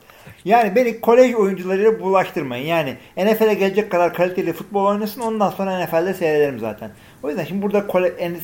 Yani 0.44 0.76
beni 0.76 1.00
kolej 1.00 1.34
oyuncularıyla 1.34 2.00
bulaştırmayın. 2.00 2.66
Yani 2.66 2.96
NFL'e 3.16 3.54
gelecek 3.54 3.90
kadar 3.90 4.14
kaliteli 4.14 4.52
futbol 4.52 4.84
oynasın 4.86 5.20
ondan 5.20 5.50
sonra 5.50 5.84
NFL'de 5.84 6.14
seyrederim 6.14 6.58
zaten. 6.58 6.90
O 7.22 7.28
yüzden 7.28 7.44
şimdi 7.44 7.62
burada 7.62 7.86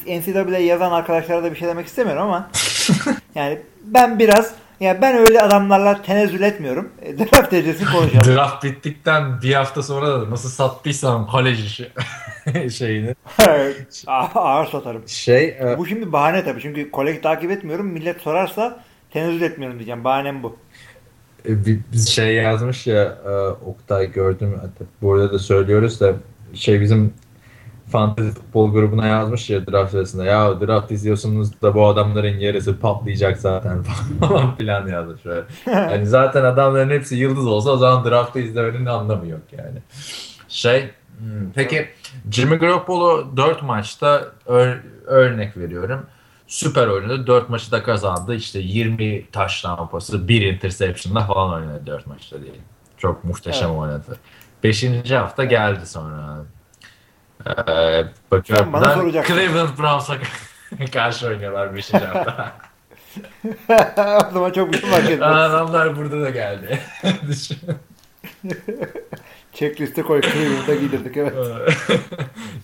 NCAA 0.07 0.59
yazan 0.59 0.93
arkadaşlara 0.93 1.43
da 1.43 1.53
bir 1.53 1.57
şey 1.57 1.69
demek 1.69 1.87
istemiyorum 1.87 2.23
ama 2.23 2.51
yani 3.35 3.59
ben 3.85 4.19
biraz 4.19 4.55
Ya 4.81 5.03
ben 5.03 5.17
öyle 5.17 5.41
adamlarla 5.41 6.03
tenezzül 6.03 6.43
etmiyorum. 6.43 6.89
E, 7.03 7.19
draft 7.19 7.53
edilsin 7.53 7.87
konuşalım. 7.87 8.25
Draft 8.37 8.65
bittikten 8.65 9.43
bir 9.43 9.55
hafta 9.55 9.83
sonra 9.83 10.09
da 10.09 10.31
nasıl 10.31 10.49
sattıysam 10.49 11.27
kolej 11.27 11.67
işi 11.67 11.91
şeyini. 12.71 13.15
Ah, 14.07 14.37
Ağır 14.37 14.67
satarım. 14.67 15.09
Şey 15.09 15.45
e, 15.49 15.75
Bu 15.79 15.87
şimdi 15.87 16.13
bahane 16.13 16.45
tabii. 16.45 16.61
Çünkü 16.61 16.91
kolej 16.91 17.21
takip 17.23 17.51
etmiyorum. 17.51 17.87
Millet 17.87 18.21
sorarsa 18.21 18.81
tenezzül 19.11 19.43
etmiyorum 19.43 19.79
diyeceğim. 19.79 20.05
Bahanem 20.05 20.43
bu. 20.43 20.57
e, 21.49 21.67
bir 21.67 21.81
şey 22.09 22.35
yazmış 22.35 22.87
ya 22.87 23.03
e, 23.27 23.31
Oktay 23.67 24.13
gördüm. 24.13 24.55
Hatta 24.57 24.85
Burada 25.03 25.33
da 25.33 25.39
söylüyoruz 25.39 26.01
da 26.01 26.13
şey 26.55 26.81
bizim 26.81 27.15
fantasy 27.91 28.29
futbol 28.29 28.73
grubuna 28.73 29.07
yazmış 29.07 29.51
ya 29.51 29.67
draft 29.67 29.91
sırasında. 29.91 30.25
Ya 30.25 30.61
draft 30.61 30.91
izliyorsunuz 30.91 31.63
da 31.63 31.75
bu 31.75 31.87
adamların 31.87 32.39
yarısı 32.39 32.81
patlayacak 32.81 33.39
zaten 33.39 33.83
falan 34.21 34.57
filan 34.57 34.87
yazmış. 34.87 35.23
Şöyle. 35.23 35.45
Yani 35.67 36.07
zaten 36.07 36.45
adamların 36.45 36.91
hepsi 36.91 37.17
yıldız 37.17 37.47
olsa 37.47 37.71
o 37.71 37.77
zaman 37.77 38.05
draftı 38.05 38.39
izlemenin 38.39 38.87
anlamı 38.87 39.29
yok 39.29 39.41
yani. 39.59 39.79
Şey 40.49 40.91
hmm, 41.19 41.51
peki 41.55 41.89
Jimmy 42.31 42.57
Garoppolo 42.57 43.37
4 43.37 43.63
maçta 43.63 44.25
ör- 44.47 44.81
örnek 45.07 45.57
veriyorum. 45.57 46.07
Süper 46.47 46.87
oynadı. 46.87 47.27
4 47.27 47.49
maçı 47.49 47.73
da 47.73 47.83
kazandı. 47.83 48.35
İşte 48.35 48.59
20 48.59 49.31
taş 49.31 49.65
pası, 49.91 50.29
1 50.29 50.43
interception'la 50.53 51.21
falan 51.21 51.53
oynadı 51.55 51.83
4 51.87 52.07
maçta 52.07 52.43
değil. 52.43 52.61
Çok 52.99 53.25
muhteşem 53.25 53.69
Evet. 53.71 53.81
oynadı. 53.81 54.17
5. 54.65 55.11
hafta 55.11 55.45
geldi 55.45 55.87
sonra. 55.87 56.45
Ee, 57.47 58.05
bakıyorum. 58.31 58.73
Bana 58.73 58.95
soracaksın. 58.95 59.35
Cleveland 59.35 59.79
Browns'a 59.79 60.17
karşı 60.93 61.27
oynuyorlar 61.27 61.75
5. 61.75 61.95
hafta. 61.95 62.53
o 64.29 64.33
zaman 64.33 64.53
çok 64.53 64.73
bir 64.73 64.79
şey 64.79 64.91
fark 64.91 65.11
etmez. 65.11 65.31
Adamlar 65.33 65.97
burada 65.97 66.21
da 66.23 66.31
geldi. 66.31 66.81
Checkliste 69.53 70.03
koy. 70.03 70.21
Cleveland'a 70.21 70.75
giydirdik 70.75 71.17
evet. 71.17 71.33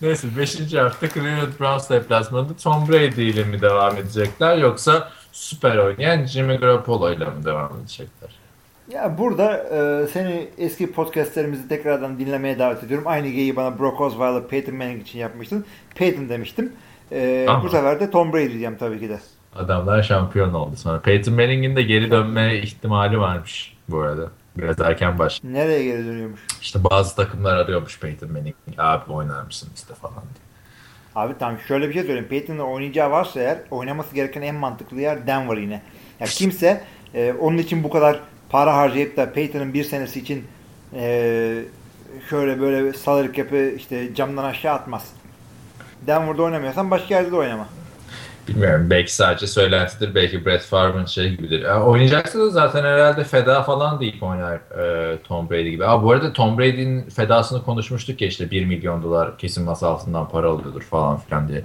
Neyse 0.02 0.28
5. 0.38 0.74
hafta 0.74 1.08
Cleveland 1.08 1.60
Browns 1.60 1.90
deplasmanında 1.90 2.56
Tom 2.56 2.88
Brady 2.88 3.28
ile 3.28 3.44
mi 3.44 3.60
devam 3.60 3.96
edecekler 3.96 4.56
yoksa 4.56 5.10
süper 5.32 5.76
oynayan 5.76 6.26
Jimmy 6.26 6.56
Garoppolo 6.56 7.12
ile 7.12 7.24
mi 7.24 7.44
devam 7.44 7.78
edecekler? 7.80 8.43
Ya 8.88 9.18
burada 9.18 9.56
e, 9.56 10.06
seni 10.06 10.48
eski 10.58 10.92
podcastlerimizi 10.92 11.68
tekrardan 11.68 12.18
dinlemeye 12.18 12.58
davet 12.58 12.84
ediyorum. 12.84 13.06
Aynı 13.06 13.28
geyi 13.28 13.56
bana 13.56 13.78
Brock 13.78 14.00
Osweiler, 14.00 14.48
Peyton 14.48 14.74
Manning 14.74 15.02
için 15.02 15.18
yapmıştın. 15.18 15.64
Peyton 15.94 16.28
demiştim. 16.28 16.72
E, 17.12 17.46
bu 17.62 17.68
sefer 17.68 18.00
de 18.00 18.10
Tom 18.10 18.32
Brady 18.32 18.48
diyeceğim 18.48 18.76
tabii 18.78 19.00
ki 19.00 19.08
de. 19.08 19.18
Adamlar 19.56 20.02
şampiyon 20.02 20.52
oldu 20.54 20.76
sonra. 20.76 21.00
Peyton 21.00 21.34
Manning'in 21.34 21.76
de 21.76 21.82
geri 21.82 22.10
dönme 22.10 22.56
ihtimali 22.56 23.20
varmış 23.20 23.76
bu 23.88 24.00
arada. 24.00 24.30
Biraz 24.56 24.80
erken 24.80 25.18
baş. 25.18 25.44
Nereye 25.44 25.84
geri 25.84 26.06
dönüyormuş? 26.06 26.40
İşte 26.60 26.78
bazı 26.90 27.16
takımlar 27.16 27.56
arıyormuş 27.56 28.00
Peyton 28.00 28.32
Manning. 28.32 28.54
Abi 28.78 29.12
oynar 29.12 29.42
mısın 29.42 29.68
işte 29.74 29.94
falan 29.94 30.14
diye. 30.14 30.44
Abi 31.14 31.34
tamam 31.38 31.58
şöyle 31.68 31.88
bir 31.88 31.94
şey 31.94 32.02
söyleyeyim. 32.02 32.28
Peyton'ın 32.28 32.58
oynayacağı 32.58 33.10
varsa 33.10 33.40
eğer 33.40 33.58
oynaması 33.70 34.14
gereken 34.14 34.42
en 34.42 34.54
mantıklı 34.54 35.00
yer 35.00 35.26
Denver 35.26 35.56
yine. 35.56 35.82
Ya 36.20 36.26
kimse 36.26 36.84
e, 37.14 37.32
onun 37.40 37.58
için 37.58 37.84
bu 37.84 37.90
kadar 37.90 38.20
para 38.54 38.76
harcayıp 38.76 39.16
da 39.16 39.32
Peyton'ın 39.32 39.74
bir 39.74 39.84
senesi 39.84 40.20
için 40.20 40.44
e, 40.94 41.64
şöyle 42.30 42.60
böyle 42.60 42.92
salary 42.92 43.32
cap'i 43.32 43.74
işte 43.76 44.14
camdan 44.14 44.44
aşağı 44.44 44.74
atmaz. 44.74 45.12
Denver'da 46.06 46.42
oynamıyorsan 46.42 46.90
başka 46.90 47.14
yerde 47.14 47.30
de 47.30 47.36
oynama. 47.36 47.68
Bilmiyorum 48.48 48.86
belki 48.90 49.14
sadece 49.14 49.46
söylentidir 49.46 50.14
belki 50.14 50.46
Brett 50.46 50.62
Favre'ın 50.62 51.04
şey 51.04 51.30
gibidir. 51.30 51.62
Ya, 51.62 51.82
oynayacaksa 51.82 52.38
da 52.38 52.50
zaten 52.50 52.82
herhalde 52.84 53.24
feda 53.24 53.62
falan 53.62 54.00
deyip 54.00 54.22
oynar 54.22 54.54
e, 54.54 55.18
Tom 55.22 55.50
Brady 55.50 55.70
gibi. 55.70 55.86
Aa, 55.86 56.02
bu 56.02 56.10
arada 56.10 56.32
Tom 56.32 56.58
Brady'nin 56.58 57.10
fedasını 57.10 57.64
konuşmuştuk 57.64 58.20
ya 58.20 58.28
işte 58.28 58.50
1 58.50 58.64
milyon 58.64 59.02
dolar 59.02 59.38
kesin 59.38 59.64
masa 59.64 59.88
altından 59.88 60.28
para 60.28 60.48
alıyordur 60.48 60.82
falan 60.82 61.18
filan 61.18 61.48
diye. 61.48 61.64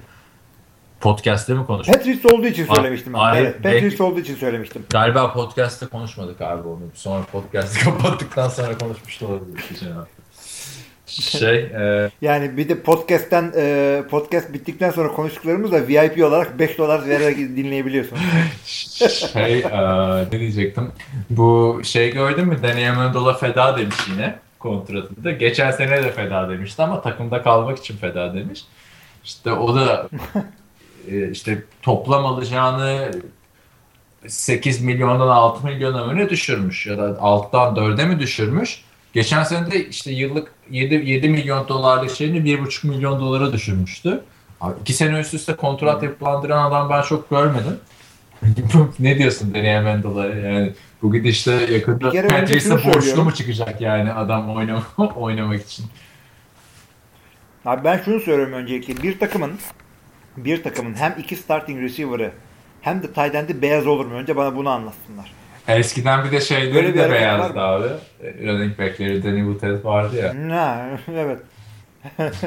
Podcast'te 1.01 1.53
mi 1.53 1.65
konuştuk? 1.65 1.95
Patriots 1.95 2.25
olduğu 2.33 2.47
için 2.47 2.65
Ah, 2.69 2.75
söylemiştim. 2.75 3.13
ben. 3.13 3.19
hayır, 3.19 3.45
evet, 3.45 3.55
belki- 3.63 4.03
olduğu 4.03 4.19
için 4.19 4.35
söylemiştim. 4.35 4.85
Galiba 4.89 5.33
podcast'te 5.33 5.85
konuşmadık 5.85 6.41
abi 6.41 6.67
onu. 6.67 6.79
Sonra 6.93 7.23
podcast'ı 7.31 7.79
kapattıktan 7.85 8.49
sonra 8.49 8.77
konuşmuş 8.77 9.21
da 9.21 9.25
olabilir. 9.27 9.63
Şey, 11.05 11.55
e, 11.59 12.11
Yani 12.21 12.57
bir 12.57 12.69
de 12.69 12.81
podcast'ten 12.81 13.53
e, 13.57 14.03
podcast 14.09 14.53
bittikten 14.53 14.91
sonra 14.91 15.07
konuştuklarımız 15.13 15.71
da 15.71 15.87
VIP 15.87 16.23
olarak 16.25 16.59
5 16.59 16.77
dolar 16.77 17.07
vererek 17.07 17.37
dinleyebiliyorsun. 17.37 18.17
şey, 19.33 19.59
e, 19.59 20.25
ne 20.31 20.39
diyecektim? 20.39 20.91
Bu 21.29 21.81
şey 21.83 22.11
gördün 22.13 22.47
mü? 22.47 22.57
Danny 22.63 22.89
Amendola 22.89 23.33
feda 23.33 23.77
demiş 23.77 23.95
yine 24.13 24.35
kontratında. 24.59 25.31
Geçen 25.31 25.71
sene 25.71 26.03
de 26.03 26.11
feda 26.11 26.49
demişti 26.49 26.81
ama 26.83 27.01
takımda 27.01 27.41
kalmak 27.41 27.77
için 27.77 27.97
feda 27.97 28.33
demiş. 28.33 28.61
İşte 29.23 29.51
o 29.53 29.75
da 29.75 30.09
e, 31.11 31.31
işte 31.31 31.63
toplam 31.81 32.25
alacağını 32.25 33.11
8 34.27 34.81
milyondan 34.81 35.27
6 35.27 35.67
milyona 35.67 36.05
mı 36.05 36.17
ne 36.17 36.29
düşürmüş 36.29 36.87
ya 36.87 36.97
da 36.97 37.09
6'dan 37.09 37.75
4'e 37.75 38.05
mi 38.05 38.19
düşürmüş? 38.19 38.83
Geçen 39.13 39.43
sene 39.43 39.71
de 39.71 39.85
işte 39.87 40.11
yıllık 40.11 40.51
7, 40.69 40.95
7 40.95 41.29
milyon 41.29 41.67
dolarlık 41.67 42.11
şeyini 42.15 42.37
1,5 42.37 42.87
milyon 42.87 43.19
dolara 43.19 43.53
düşürmüştü. 43.53 44.23
Abi 44.61 44.73
iki 44.81 44.93
sene 44.93 45.19
üst 45.19 45.33
üste 45.33 45.55
kontrat 45.55 46.03
yapılandıran 46.03 46.71
adam 46.71 46.89
ben 46.89 47.01
çok 47.01 47.29
görmedim. 47.29 47.79
ne 48.99 49.17
diyorsun 49.17 49.53
Danny 49.53 49.77
Amendola'ya 49.77 50.35
yani 50.35 50.73
bu 51.01 51.13
gidişte 51.13 51.51
yakında 51.51 52.11
Patrice'e 52.27 52.71
borçlu 52.71 52.91
söylüyorum. 52.91 53.23
mu 53.23 53.33
çıkacak 53.33 53.81
yani 53.81 54.13
adam 54.13 54.55
oynama, 54.55 54.83
oynamak 55.15 55.61
için? 55.61 55.85
Abi 57.65 57.83
ben 57.83 58.01
şunu 58.05 58.19
söylüyorum 58.19 58.53
öncelikle. 58.53 59.03
Bir 59.03 59.19
takımın 59.19 59.51
bir 60.38 60.63
takımın 60.63 60.93
hem 60.93 61.15
iki 61.19 61.36
starting 61.36 61.81
receiver'ı 61.81 62.31
hem 62.81 63.03
de 63.03 63.07
tight 63.07 63.36
end'i 63.36 63.62
beyaz 63.62 63.88
olur 63.88 64.05
mu? 64.05 64.13
Önce 64.13 64.36
bana 64.36 64.55
bunu 64.55 64.69
anlatsınlar. 64.69 65.31
Eskiden 65.67 66.25
bir 66.25 66.31
de 66.31 66.41
şeyleri 66.41 66.75
Böyle 66.75 66.93
bir 66.93 67.00
de 67.00 67.12
beyazdı 67.12 67.59
abi. 67.59 67.88
Running 68.21 68.79
back'leri 68.79 69.24
Danny 69.24 69.53
Woodhead 69.53 69.86
vardı 69.86 70.15
ya. 70.15 70.55
Ha, 70.57 70.89
evet. 71.12 71.39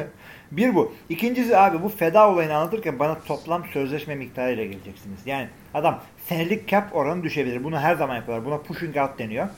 bir 0.53 0.75
bu. 0.75 0.95
İkincisi 1.09 1.57
abi 1.57 1.83
bu 1.83 1.89
feda 1.89 2.31
olayını 2.31 2.55
anlatırken 2.55 2.99
bana 2.99 3.19
toplam 3.21 3.65
sözleşme 3.73 4.15
miktarıyla 4.15 4.65
geleceksiniz. 4.65 5.21
Yani 5.27 5.49
adam 5.75 6.01
senelik 6.29 6.69
cap 6.69 6.97
oranı 6.97 7.23
düşebilir. 7.23 7.65
Bunu 7.65 7.81
her 7.81 7.95
zaman 7.95 8.17
yapıyorlar. 8.17 8.47
Buna 8.47 8.59
pushing 8.59 8.97
out 8.97 9.19
deniyor. 9.19 9.49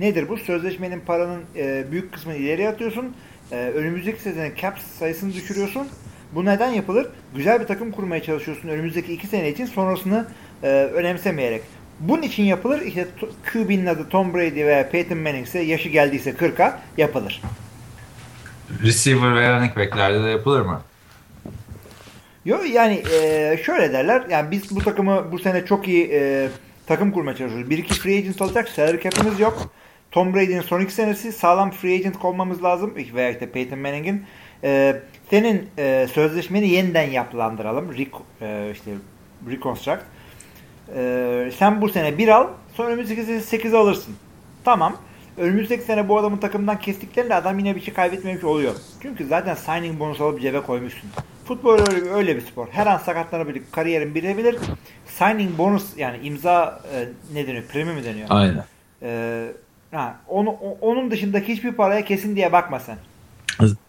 Nedir 0.00 0.28
bu? 0.28 0.36
Sözleşmenin 0.36 1.00
paranın 1.00 1.42
e, 1.56 1.84
büyük 1.90 2.12
kısmını 2.12 2.36
ileriye 2.36 2.68
atıyorsun. 2.68 3.16
E, 3.52 3.56
önümüzdeki 3.56 4.22
sezonun 4.22 4.52
cap 4.62 4.78
sayısını 4.78 5.32
düşürüyorsun. 5.32 5.88
Bu 6.34 6.44
neden 6.44 6.70
yapılır? 6.70 7.06
Güzel 7.34 7.60
bir 7.60 7.66
takım 7.66 7.90
kurmaya 7.92 8.22
çalışıyorsun 8.22 8.68
önümüzdeki 8.68 9.12
iki 9.12 9.26
sene 9.26 9.50
için 9.50 9.66
sonrasını 9.66 10.26
e, 10.62 10.68
önemsemeyerek. 10.68 11.62
Bunun 12.00 12.22
için 12.22 12.42
yapılır. 12.42 12.80
İşte 12.80 13.06
QB'nin 13.52 13.86
adı 13.86 14.08
Tom 14.08 14.34
Brady 14.34 14.64
veya 14.64 14.90
Peyton 14.90 15.18
Manning 15.18 15.46
ise 15.46 15.60
yaşı 15.60 15.88
geldiyse 15.88 16.30
40'a 16.30 16.80
yapılır. 16.96 17.42
Receiver 18.82 19.34
ve 19.34 19.56
running 19.56 19.76
back'lerde 19.76 20.24
de 20.24 20.28
yapılır 20.28 20.60
mı? 20.60 20.80
Yo 22.44 22.58
yani 22.72 23.02
e, 23.12 23.56
şöyle 23.66 23.92
derler. 23.92 24.22
Yani 24.30 24.50
biz 24.50 24.76
bu 24.76 24.80
takımı 24.80 25.32
bu 25.32 25.38
sene 25.38 25.66
çok 25.66 25.88
iyi 25.88 26.08
e, 26.12 26.48
takım 26.86 27.12
kurmaya 27.12 27.36
çalışıyoruz. 27.36 27.70
Bir 27.70 27.78
iki 27.78 27.94
free 27.94 28.18
agent 28.18 28.42
olacak. 28.42 28.68
Salary 28.68 29.00
cap'imiz 29.00 29.40
yok. 29.40 29.72
Tom 30.10 30.34
Brady'nin 30.34 30.60
son 30.60 30.80
iki 30.80 30.92
senesi 30.92 31.32
sağlam 31.32 31.70
free 31.70 31.94
agent 31.94 32.24
olmamız 32.24 32.64
lazım. 32.64 32.94
Veya 33.14 33.30
işte 33.30 33.50
Peyton 33.50 33.78
Manning'in. 33.78 34.24
E, 34.64 34.96
senin 35.30 35.68
e, 35.78 36.06
sözleşmeni 36.12 36.68
yeniden 36.68 37.10
yapılandıralım. 37.10 37.94
Re, 37.98 38.06
e, 38.42 38.70
işte 38.72 38.90
reconstruct. 39.50 40.02
E, 40.96 41.50
sen 41.58 41.80
bu 41.82 41.88
sene 41.88 42.18
bir 42.18 42.28
al. 42.28 42.46
Sonra 42.74 42.88
önümüzdeki 42.88 43.22
sene 43.22 43.40
8 43.40 43.74
alırsın. 43.74 44.14
Tamam. 44.64 44.96
Önümüzdeki 45.38 45.82
sene 45.84 46.08
bu 46.08 46.18
adamın 46.18 46.36
takımdan 46.36 46.78
kestiklerinde 46.78 47.34
adam 47.34 47.58
yine 47.58 47.76
bir 47.76 47.80
şey 47.80 47.94
kaybetmemiş 47.94 48.44
oluyor. 48.44 48.74
Çünkü 49.02 49.26
zaten 49.26 49.54
signing 49.54 50.00
bonus 50.00 50.20
alıp 50.20 50.40
cebe 50.40 50.60
koymuşsun. 50.60 51.10
Futbol 51.44 51.72
öyle, 51.78 52.10
öyle 52.10 52.36
bir 52.36 52.40
spor. 52.40 52.66
Her 52.70 52.86
an 52.86 52.98
sakatlanabilir, 52.98 53.62
kariyerin 53.72 54.14
bitebilir. 54.14 54.56
Signing 55.06 55.58
bonus 55.58 55.84
yani 55.96 56.16
imza 56.22 56.80
e, 56.94 57.08
ne 57.34 57.46
deniyor? 57.46 57.64
Premi 57.64 57.92
mi 57.92 58.04
deniyor? 58.04 58.26
Aynen. 58.30 58.64
E, 59.02 59.44
ha, 59.92 60.16
onu, 60.28 60.50
o- 60.50 60.78
onun 60.80 61.10
dışındaki 61.10 61.52
hiçbir 61.52 61.72
paraya 61.72 62.04
kesin 62.04 62.36
diye 62.36 62.52
bakma 62.52 62.80
sen. 62.80 62.96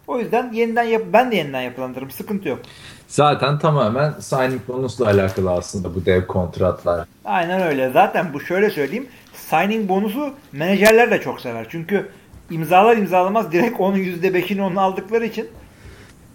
O 0.07 0.19
yüzden 0.19 0.51
yeniden 0.53 0.83
yap 0.83 1.01
ben 1.13 1.31
de 1.31 1.35
yeniden 1.35 1.61
yapılandırırım. 1.61 2.11
Sıkıntı 2.11 2.49
yok. 2.49 2.59
Zaten 3.07 3.59
tamamen 3.59 4.13
signing 4.19 4.61
bonusla 4.67 5.05
alakalı 5.05 5.51
aslında 5.51 5.95
bu 5.95 6.05
dev 6.05 6.27
kontratlar. 6.27 7.07
Aynen 7.25 7.61
öyle. 7.61 7.89
Zaten 7.89 8.33
bu 8.33 8.41
şöyle 8.41 8.69
söyleyeyim. 8.69 9.07
Signing 9.33 9.89
bonusu 9.89 10.33
menajerler 10.51 11.11
de 11.11 11.21
çok 11.21 11.41
sever. 11.41 11.65
Çünkü 11.69 12.07
imzalar 12.51 12.97
imzalamaz 12.97 13.51
direkt 13.51 13.79
onun 13.79 13.97
%5'ini 13.97 14.61
onu 14.61 14.81
aldıkları 14.81 15.25
için 15.25 15.47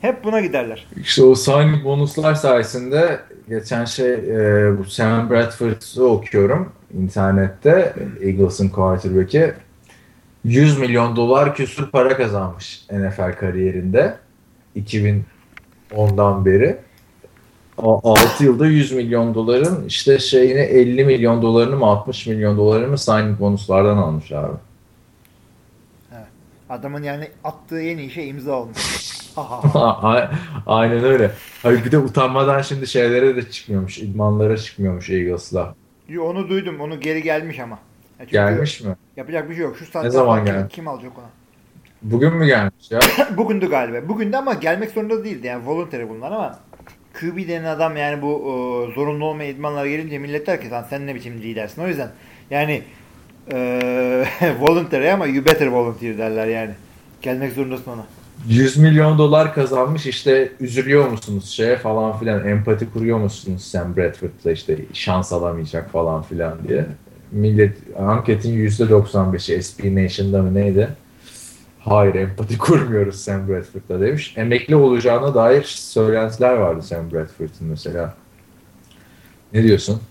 hep 0.01 0.25
buna 0.25 0.41
giderler. 0.41 0.87
İşte 0.97 1.23
o 1.23 1.35
signing 1.35 1.85
bonuslar 1.85 2.35
sayesinde 2.35 3.21
geçen 3.49 3.85
şey 3.85 4.13
e, 4.13 4.79
bu 4.79 4.85
Sam 4.85 5.31
Bradford'u 5.31 6.05
okuyorum 6.05 6.73
internette. 6.99 7.95
Eagles'ın 8.23 8.69
quarterback'i. 8.69 9.55
100 10.45 10.79
milyon 10.79 11.17
dolar 11.17 11.55
küsur 11.55 11.91
para 11.91 12.17
kazanmış 12.17 12.85
NFL 12.91 13.39
kariyerinde. 13.39 14.17
2010'dan 14.77 16.45
beri. 16.45 16.77
6 17.79 18.45
yılda 18.45 18.67
100 18.67 18.93
milyon 18.93 19.35
doların 19.35 19.85
işte 19.87 20.19
şeyini 20.19 20.61
50 20.61 21.05
milyon 21.05 21.43
dolarını 21.43 21.77
mı 21.77 21.87
60 21.87 22.27
milyon 22.27 22.57
dolarını 22.57 22.89
mı 22.89 22.99
signing 22.99 23.41
bonuslardan 23.41 23.97
almış 23.97 24.33
abi. 24.33 24.57
Adamın 26.71 27.03
yani 27.03 27.29
attığı 27.45 27.83
en 27.83 27.99
iyi 27.99 28.11
şey 28.11 28.29
imza 28.29 28.53
olmuş. 28.53 29.11
Aynen 30.67 31.05
öyle. 31.05 31.31
Hayır 31.63 31.85
bir 31.85 31.93
de 31.93 31.99
utanmadan 31.99 32.63
şimdi 32.63 32.87
şeylere 32.87 33.37
de 33.37 33.51
çıkmıyormuş. 33.51 33.99
İdmanlara 33.99 34.57
çıkmıyormuş 34.57 35.11
Eagles'la. 35.11 35.75
Onu 36.21 36.49
duydum. 36.49 36.81
Onu 36.81 37.01
geri 37.01 37.23
gelmiş 37.23 37.59
ama. 37.59 37.79
Ya 38.21 38.51
gelmiş 38.51 38.81
mi? 38.81 38.97
Yapacak 39.17 39.51
bir 39.51 39.55
şey 39.55 39.65
yok. 39.65 39.77
Şu 39.77 39.87
saatte 39.87 40.07
ne 40.07 40.11
zaman 40.11 40.45
geldi? 40.45 40.59
Kim, 40.59 40.69
kim 40.69 40.89
alacak 40.89 41.19
ona? 41.19 41.27
Bugün 42.03 42.35
mü 42.35 42.47
gelmiş 42.47 42.91
ya? 42.91 43.01
Bugündü 43.37 43.71
galiba. 43.71 44.09
Bugündü 44.09 44.37
ama 44.37 44.55
gelmek 44.55 44.91
zorunda 44.91 45.25
değildi. 45.25 45.47
Yani 45.47 45.67
voluntary 45.67 46.09
bunlar 46.09 46.33
ama 46.33 46.59
QB 47.21 47.49
denen 47.49 47.65
adam 47.65 47.97
yani 47.97 48.23
bu 48.23 48.33
e, 48.33 48.95
zorunlu 48.95 49.25
olmayan 49.25 49.55
idmanlara 49.55 49.89
gelince 49.89 50.19
millet 50.19 50.47
der 50.47 50.61
ki 50.61 50.67
sen, 50.71 50.83
sen 50.91 51.07
ne 51.07 51.15
biçim 51.15 51.39
lidersin. 51.39 51.83
O 51.83 51.89
yüzden 51.89 52.11
yani 52.51 52.83
e, 53.53 53.57
voluntary 54.61 55.13
ama 55.13 55.27
you 55.27 55.45
better 55.45 55.67
volunteer 55.67 56.19
derler 56.19 56.47
yani. 56.47 56.71
Gelmek 57.23 57.53
zorundasın 57.53 57.91
ona. 57.91 58.05
100 58.49 58.77
milyon 58.77 59.19
dolar 59.19 59.55
kazanmış 59.55 60.07
işte 60.07 60.53
üzülüyor 60.61 61.09
musunuz 61.09 61.51
şeye 61.51 61.77
falan 61.77 62.19
filan 62.19 62.49
empati 62.49 62.93
kuruyor 62.93 63.19
musunuz 63.19 63.63
Sam 63.63 63.97
Bradford'la 63.97 64.53
işte 64.53 64.79
şans 64.93 65.33
alamayacak 65.33 65.91
falan 65.91 66.23
filan 66.23 66.69
diye. 66.69 66.87
Millet 67.33 67.77
anketin 67.99 68.69
%95'i 68.69 69.63
SB 69.63 69.85
Nation'da 69.85 70.43
mı 70.43 70.55
neydi? 70.55 70.89
Hayır 71.81 72.15
empati 72.15 72.59
kurmuyoruz 72.59 73.21
Sam 73.21 73.49
Bradford'la 73.49 74.01
demiş. 74.01 74.35
Emekli 74.37 74.77
olacağına 74.77 75.35
dair 75.35 75.63
söylentiler 75.63 76.55
vardı 76.55 76.83
Sam 76.83 77.13
Bradford'un 77.13 77.67
mesela. 77.69 78.15
Ne 79.53 79.63
diyorsun? 79.63 80.03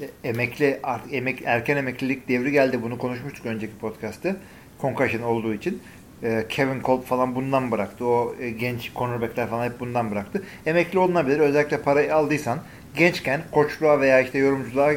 E, 0.00 0.28
emekli 0.28 0.80
emek, 1.10 1.42
erken 1.44 1.76
emeklilik 1.76 2.28
devri 2.28 2.52
geldi. 2.52 2.82
Bunu 2.82 2.98
konuşmuştuk 2.98 3.46
önceki 3.46 3.78
podcast'te. 3.80 4.36
Concussion 4.80 5.22
olduğu 5.22 5.54
için. 5.54 5.82
E, 6.22 6.46
Kevin 6.48 6.80
Kolb 6.80 7.02
falan 7.02 7.34
bundan 7.34 7.70
bıraktı. 7.70 8.04
O 8.04 8.34
e, 8.40 8.50
genç 8.50 8.92
cornerbackler 8.94 9.48
falan 9.48 9.64
hep 9.64 9.80
bundan 9.80 10.10
bıraktı. 10.10 10.42
Emekli 10.66 10.98
olunabilir. 10.98 11.40
Özellikle 11.40 11.80
parayı 11.80 12.14
aldıysan 12.14 12.58
gençken 12.96 13.42
koçluğa 13.50 14.00
veya 14.00 14.20
işte 14.20 14.38
yorumculuğa 14.38 14.92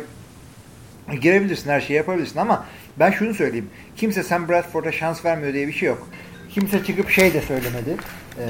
girebilirsin. 1.15 1.69
Her 1.69 1.81
şeyi 1.81 1.97
yapabilirsin 1.97 2.39
ama 2.39 2.65
ben 2.99 3.11
şunu 3.11 3.33
söyleyeyim. 3.33 3.69
Kimse 3.95 4.23
Sam 4.23 4.49
Bradford'a 4.49 4.91
şans 4.91 5.25
vermiyor 5.25 5.53
diye 5.53 5.67
bir 5.67 5.73
şey 5.73 5.87
yok. 5.89 6.07
Kimse 6.49 6.83
çıkıp 6.83 7.09
şey 7.09 7.33
de 7.33 7.41
söylemedi. 7.41 7.97
Ee, 8.39 8.45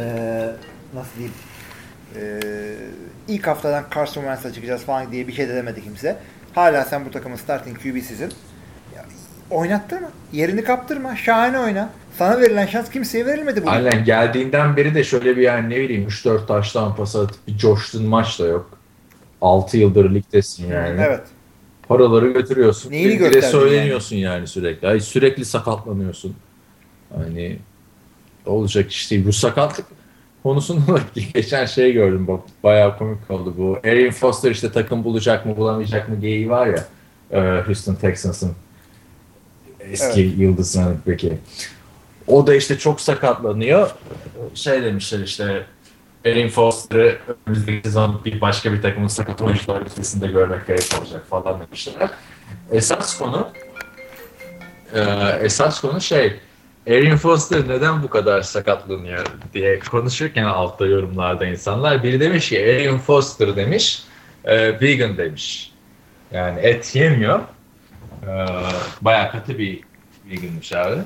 nasıl 0.93 1.11
diyeyim? 1.17 1.35
Ee, 2.15 2.39
ilk 3.27 3.47
haftadan 3.47 3.83
Carson 3.95 4.21
Wentz'e 4.21 4.53
çıkacağız 4.53 4.81
falan 4.81 5.11
diye 5.11 5.27
bir 5.27 5.33
şey 5.33 5.49
de 5.49 5.55
demedi 5.55 5.83
kimse. 5.83 6.17
Hala 6.55 6.85
sen 6.85 7.05
bu 7.05 7.11
takımın 7.11 7.35
starting 7.35 7.77
QB'sisin. 7.77 8.33
Oynattırma. 9.51 10.07
Yerini 10.31 10.63
kaptırma. 10.63 11.15
Şahane 11.15 11.59
oyna. 11.59 11.89
Sana 12.17 12.41
verilen 12.41 12.65
şans 12.65 12.89
kimseye 12.89 13.25
verilmedi 13.25 13.61
bugün. 13.61 13.71
Aynen 13.71 14.05
geldiğinden 14.05 14.77
beri 14.77 14.95
de 14.95 15.03
şöyle 15.03 15.37
bir 15.37 15.41
yani 15.41 15.69
ne 15.69 15.79
bileyim 15.79 16.07
3-4 16.07 16.45
taştan 16.45 16.95
pas 16.95 17.15
atıp 17.15 17.47
bir 17.47 17.57
coştun 17.57 18.05
maç 18.05 18.39
da 18.39 18.45
yok. 18.45 18.69
6 19.41 19.77
yıldır 19.77 20.13
ligdesin 20.13 20.67
yani. 20.67 21.01
Evet. 21.01 21.21
Paraları 21.89 22.31
götürüyorsun. 22.31 22.91
Neyini 22.91 23.33
de 23.33 23.41
söyleniyorsun 23.41 24.15
yani, 24.15 24.35
yani 24.35 24.47
sürekli. 24.47 24.87
Ay, 24.87 24.99
sürekli 24.99 25.45
sakatlanıyorsun. 25.45 26.35
Hani 27.15 27.59
olacak 28.45 28.91
işte 28.91 29.25
bu 29.25 29.33
sakatlık 29.33 29.85
konusunda 30.43 30.99
geçen 31.33 31.65
şey 31.65 31.93
gördüm 31.93 32.27
bak 32.27 32.39
bayağı 32.63 32.97
komik 32.97 33.31
oldu 33.31 33.53
bu. 33.57 33.79
Arian 33.83 34.11
Foster 34.11 34.51
işte 34.51 34.71
takım 34.71 35.03
bulacak 35.03 35.45
mı 35.45 35.57
bulamayacak 35.57 36.09
mı 36.09 36.19
geyiği 36.19 36.49
var 36.49 36.67
ya 36.67 36.85
e, 37.31 37.61
Houston 37.65 37.95
Texans'ın 37.95 38.51
eski 39.79 40.21
evet. 40.21 40.37
yıldız 40.37 40.77
running 40.77 41.07
back'i. 41.07 41.37
O 42.27 42.47
da 42.47 42.55
işte 42.55 42.77
çok 42.77 43.01
sakatlanıyor. 43.01 43.91
Şey 44.53 44.83
demişler 44.83 45.19
işte 45.19 45.65
Erin 46.25 46.49
Foster'ı 46.49 47.17
önümüzdeki 47.47 47.81
sezon 47.83 48.21
bir 48.25 48.41
başka 48.41 48.73
bir 48.73 48.81
takımın 48.81 49.07
sakat 49.07 49.41
oyuncular 49.41 49.85
listesinde 49.85 50.27
görmek 50.27 50.67
gerek 50.67 50.85
olacak 50.99 51.25
falan 51.29 51.59
demişler. 51.59 52.09
Esas 52.71 53.17
konu 53.17 53.49
e, 54.93 55.01
esas 55.41 55.81
konu 55.81 56.01
şey 56.01 56.39
Erin 56.87 57.17
Foster 57.17 57.67
neden 57.67 58.03
bu 58.03 58.09
kadar 58.09 58.41
sakatlanıyor 58.41 59.25
diye 59.53 59.79
konuşurken 59.79 60.43
altta 60.43 60.85
yorumlarda 60.85 61.45
insanlar 61.45 62.03
biri 62.03 62.19
demiş 62.19 62.49
ki 62.49 62.57
Erin 62.57 62.97
Foster 62.97 63.55
demiş 63.55 64.03
vegan 64.81 65.17
demiş. 65.17 65.71
Yani 66.31 66.59
et 66.59 66.95
yemiyor. 66.95 67.39
E, 68.23 68.29
bayağı 69.01 69.31
katı 69.31 69.57
bir 69.57 69.79
veganmış 70.29 70.73
abi. 70.73 71.01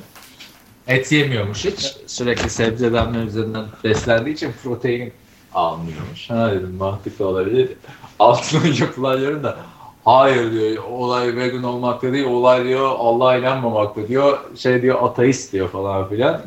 Et 0.87 1.11
yemiyormuş 1.11 1.65
hiç. 1.65 1.95
Sürekli 2.07 2.49
sebzeden 2.49 3.11
mevzeden 3.11 3.65
beslendiği 3.83 4.35
için 4.35 4.51
protein 4.63 5.13
almıyormuş. 5.53 6.29
Ha 6.29 6.51
dedim 6.51 6.75
mantıklı 6.75 7.27
olabilir. 7.27 7.69
Altına 8.19 8.67
yapılan 8.79 9.19
yorum 9.19 9.43
da 9.43 9.57
hayır 10.05 10.51
diyor 10.51 10.83
olay 10.83 11.35
vegan 11.35 11.63
olmakta 11.63 12.13
değil 12.13 12.25
olay 12.25 12.63
diyor 12.63 12.91
Allah'a 12.97 13.37
inanmamakta 13.37 14.07
diyor 14.07 14.37
şey 14.55 14.81
diyor 14.81 15.03
ateist 15.03 15.53
diyor 15.53 15.69
falan 15.69 16.09
filan. 16.09 16.41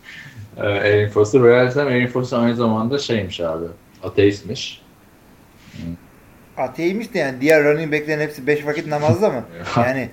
Erin 0.56 1.08
Foster 1.08 1.40
meğersem 1.40 1.88
Erin 1.88 2.06
Foster 2.06 2.38
aynı 2.38 2.56
zamanda 2.56 2.98
şeymiş 2.98 3.40
abi 3.40 3.64
ateistmiş. 4.02 4.82
Ateistmiş 6.56 7.14
de 7.14 7.18
yani 7.18 7.40
diğer 7.40 7.64
running 7.64 7.92
backlerin 7.92 8.20
hepsi 8.20 8.46
5 8.46 8.66
vakit 8.66 8.86
namazda 8.86 9.28
mı? 9.28 9.44
yani 9.76 10.10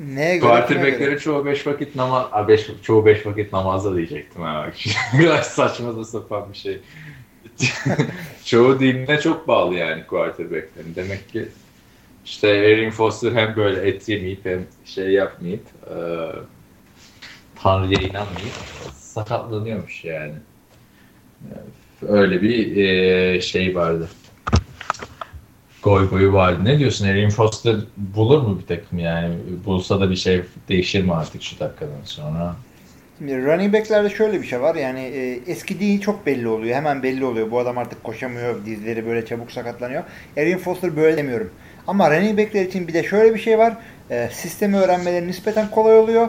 Neye 0.00 0.36
göre? 0.36 0.48
Quarterback'leri 0.48 1.20
çoğu 1.20 1.46
beş 1.46 1.66
vakit 1.66 1.96
namaz, 1.96 2.26
a, 2.32 2.48
beş, 2.48 2.66
çoğu 2.82 3.06
beş 3.06 3.26
vakit 3.26 3.52
namazda 3.52 3.96
diyecektim 3.96 4.42
ha. 4.42 4.70
Biraz 5.18 5.46
saçma 5.46 5.96
da 5.96 6.04
sapan 6.04 6.52
bir 6.52 6.58
şey. 6.58 6.78
çoğu 8.44 8.80
dinine 8.80 9.20
çok 9.20 9.48
bağlı 9.48 9.74
yani 9.74 10.06
quarterback'lerin. 10.06 10.94
Demek 10.96 11.28
ki 11.28 11.48
işte 12.24 12.48
Erin 12.48 12.90
Foster 12.90 13.32
hem 13.32 13.56
böyle 13.56 13.88
et 13.88 14.08
yemeyip 14.08 14.44
hem 14.44 14.66
şey 14.84 15.10
yapmayıp 15.10 15.64
e, 15.90 15.96
Tanrı'ya 17.62 18.00
inanmayıp 18.00 18.52
sakatlanıyormuş 18.94 20.04
yani. 20.04 20.34
Öyle 22.08 22.42
bir 22.42 22.76
e, 22.76 23.40
şey 23.40 23.74
vardı 23.74 24.08
goy 25.86 26.08
goyu 26.10 26.32
vardı. 26.32 26.64
Ne 26.64 26.78
diyorsun? 26.78 27.06
Erin 27.06 27.30
Foster 27.30 27.76
bulur 27.96 28.42
mu 28.42 28.58
bir 28.58 28.66
takım 28.66 28.98
yani? 28.98 29.34
Bulsa 29.64 30.00
da 30.00 30.10
bir 30.10 30.16
şey 30.16 30.42
değişir 30.68 31.04
mi 31.04 31.14
artık 31.14 31.42
şu 31.42 31.60
dakikadan 31.60 32.04
sonra? 32.04 32.56
Şimdi 33.18 33.46
running 33.46 33.74
back'lerde 33.74 34.10
şöyle 34.10 34.42
bir 34.42 34.46
şey 34.46 34.60
var. 34.60 34.74
Yani 34.74 35.00
e, 35.00 35.40
eskidiği 35.46 36.00
çok 36.00 36.26
belli 36.26 36.48
oluyor. 36.48 36.76
Hemen 36.76 37.02
belli 37.02 37.24
oluyor. 37.24 37.50
Bu 37.50 37.58
adam 37.58 37.78
artık 37.78 38.04
koşamıyor. 38.04 38.66
Dizleri 38.66 39.06
böyle 39.06 39.26
çabuk 39.26 39.52
sakatlanıyor. 39.52 40.02
Erin 40.36 40.58
Foster 40.58 40.96
böyle 40.96 41.16
demiyorum. 41.16 41.50
Ama 41.86 42.10
running 42.10 42.38
back'ler 42.38 42.64
için 42.64 42.88
bir 42.88 42.94
de 42.94 43.02
şöyle 43.02 43.34
bir 43.34 43.40
şey 43.40 43.58
var. 43.58 43.76
E, 44.10 44.28
sistemi 44.32 44.76
öğrenmeleri 44.76 45.26
nispeten 45.26 45.70
kolay 45.70 45.98
oluyor. 45.98 46.28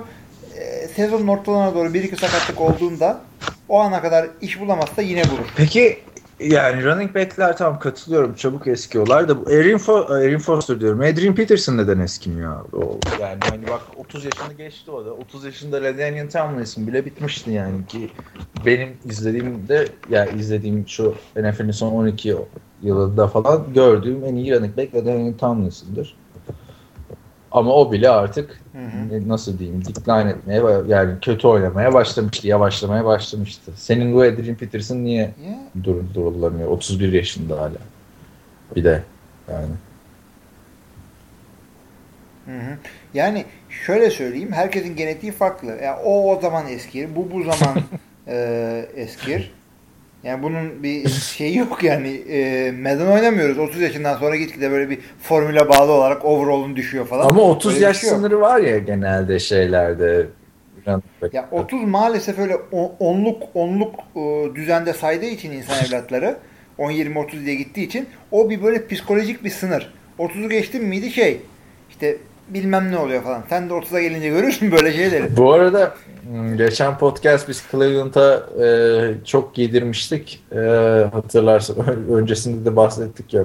E, 0.60 0.88
sezonun 0.88 1.28
ortalarına 1.28 1.76
doğru 1.76 1.94
bir 1.94 2.04
iki 2.04 2.16
sakatlık 2.16 2.62
olduğunda 2.62 3.22
o 3.70 3.80
ana 3.80 4.02
kadar 4.02 4.28
iş 4.42 4.60
bulamazsa 4.60 5.02
yine 5.02 5.24
bulur. 5.24 5.54
Peki 5.56 6.00
yani 6.40 6.84
running 6.84 7.16
back'ler 7.16 7.58
tam 7.58 7.80
katılıyorum. 7.80 8.36
Çabuk 8.36 8.68
eskiyorlar 8.68 9.30
da 9.30 9.52
Erin, 9.52 9.78
Fo 9.78 10.18
Erin 10.20 10.38
Foster 10.38 10.80
diyorum. 10.80 11.02
Adrian 11.02 11.36
Peterson 11.36 11.78
neden 11.78 12.00
eskimiyor? 12.00 12.66
O, 12.74 13.00
yani 13.22 13.40
hani 13.50 13.68
bak 13.68 13.82
30 13.98 14.26
yaşını 14.26 14.54
geçti 14.54 14.92
o 14.92 15.06
da. 15.06 15.14
30 15.14 15.46
yaşında 15.46 15.78
LaDainian 15.78 16.30
Tomlinson 16.30 16.88
bile 16.88 17.06
bitmişti 17.06 17.52
yani 17.52 17.86
ki 17.88 18.10
benim 18.66 18.90
izlediğimde 19.06 19.88
yani 20.10 20.40
izlediğim 20.40 20.88
şu 20.88 21.16
NFL'in 21.36 21.72
son 21.72 21.92
12 21.92 22.36
yılında 22.84 23.28
falan 23.28 23.74
gördüğüm 23.74 24.26
en 24.26 24.36
iyi 24.36 24.56
running 24.56 24.78
back 24.78 24.96
LaDainian 24.96 25.38
Tomlinson'dır. 25.38 26.16
Ama 27.52 27.74
o 27.74 27.92
bile 27.92 28.10
artık 28.10 28.62
hı 28.72 29.16
hı. 29.16 29.30
nasıl 29.30 29.60
diyeyim 29.60 29.86
decline 29.86 30.30
etmeye 30.30 30.62
yani 30.88 31.20
kötü 31.22 31.48
oynamaya 31.48 31.94
başlamıştı, 31.94 32.48
yavaşlamaya 32.48 33.06
başlamıştı. 33.06 33.72
Senin 33.76 34.14
bu 34.14 34.22
Adrian 34.22 34.56
Peterson 34.56 34.96
niye 34.96 35.32
dur, 35.84 35.96
durulamıyor? 36.14 36.68
31 36.68 37.14
yaşında 37.14 37.60
hala. 37.62 37.78
Bir 38.76 38.84
de 38.84 39.04
yani. 39.52 39.74
Hı 42.46 42.52
hı. 42.52 42.78
Yani 43.14 43.46
şöyle 43.70 44.10
söyleyeyim, 44.10 44.52
herkesin 44.52 44.96
genetiği 44.96 45.32
farklı. 45.32 45.68
Yani 45.84 46.00
o 46.04 46.36
o 46.36 46.42
zaman 46.42 46.68
eskir, 46.68 47.16
bu 47.16 47.32
bu 47.32 47.44
zaman 47.44 47.78
e, 48.28 48.90
eskir. 48.96 49.57
Yani 50.24 50.44
bunun 50.44 50.84
bir 50.84 51.10
şeyi 51.10 51.58
yok 51.58 51.84
yani. 51.84 52.08
E, 52.08 52.72
meden 52.72 53.08
oynamıyoruz. 53.08 53.60
30 53.60 53.82
yaşından 53.82 54.18
sonra 54.18 54.36
gitgide 54.36 54.72
böyle 54.72 54.90
bir 54.90 55.00
formüle 55.22 55.70
bağlı 55.70 55.92
olarak 55.92 56.26
overall'un 56.26 56.76
düşüyor 56.76 57.08
falan. 57.08 57.30
Ama 57.30 57.42
30 57.42 57.72
Böyle 57.72 57.80
bir 57.80 57.86
yaş 57.86 57.98
şey 58.02 58.10
yok. 58.10 58.18
sınırı 58.18 58.42
var 58.42 58.60
ya 58.60 58.78
genelde 58.78 59.40
şeylerde. 59.40 60.26
Ya 61.34 61.50
30 61.52 61.84
maalesef 61.84 62.40
öyle 62.40 62.56
onluk 63.00 63.44
onluk 63.54 63.96
e, 64.16 64.56
düzende 64.56 64.94
saydığı 64.94 65.26
için 65.26 65.52
insan 65.52 65.86
evlatları 65.86 66.38
10 66.78 66.92
20 66.92 67.20
30 67.20 67.46
diye 67.46 67.56
gittiği 67.56 67.84
için 67.86 68.08
o 68.32 68.50
bir 68.50 68.64
böyle 68.64 68.88
psikolojik 68.88 69.44
bir 69.44 69.50
sınır. 69.50 69.94
30'u 70.20 70.50
geçtin 70.50 70.86
miydi 70.86 71.12
şey 71.12 71.42
işte 71.90 72.18
bilmem 72.50 72.92
ne 72.92 72.98
oluyor 72.98 73.24
falan. 73.24 73.44
Sen 73.50 73.70
de 73.70 73.74
30'a 73.74 74.02
gelince 74.02 74.30
görürsün 74.30 74.72
böyle 74.72 74.94
şeyleri. 74.94 75.38
Bu 75.38 75.54
arada 75.54 75.94
m, 76.32 76.56
geçen 76.56 76.98
podcast 76.98 77.50
biz 77.50 77.64
Cleveland'a 77.72 78.44
e, 78.66 79.26
çok 79.26 79.56
giydirmiştik. 79.56 80.44
E, 80.52 80.60
hatırlarsın. 81.14 81.78
Öncesinde 82.12 82.66
de 82.66 82.76
bahsettik 82.76 83.34
ya 83.34 83.44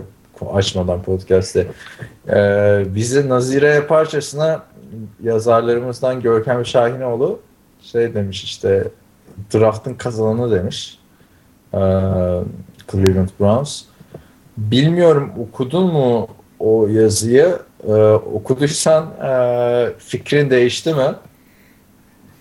açmadan 0.52 1.02
podcast'te. 1.02 1.66
E, 2.28 2.84
bize 2.94 3.28
Nazire 3.28 3.86
parçasına 3.86 4.62
yazarlarımızdan 5.22 6.20
Görkem 6.20 6.66
Şahinoğlu 6.66 7.40
şey 7.82 8.14
demiş 8.14 8.44
işte 8.44 8.84
draft'ın 9.54 9.94
kazananı 9.94 10.50
demiş. 10.50 10.98
E, 11.74 11.78
Cleveland 12.92 13.28
Browns. 13.40 13.82
Bilmiyorum 14.56 15.32
okudun 15.38 15.92
mu 15.92 16.28
o 16.58 16.86
yazıyı? 16.86 17.58
E, 17.88 17.92
okuduysan 18.12 19.04
e, 19.04 19.98
fikrin 19.98 20.50
değişti 20.50 20.94
mi? 20.94 21.14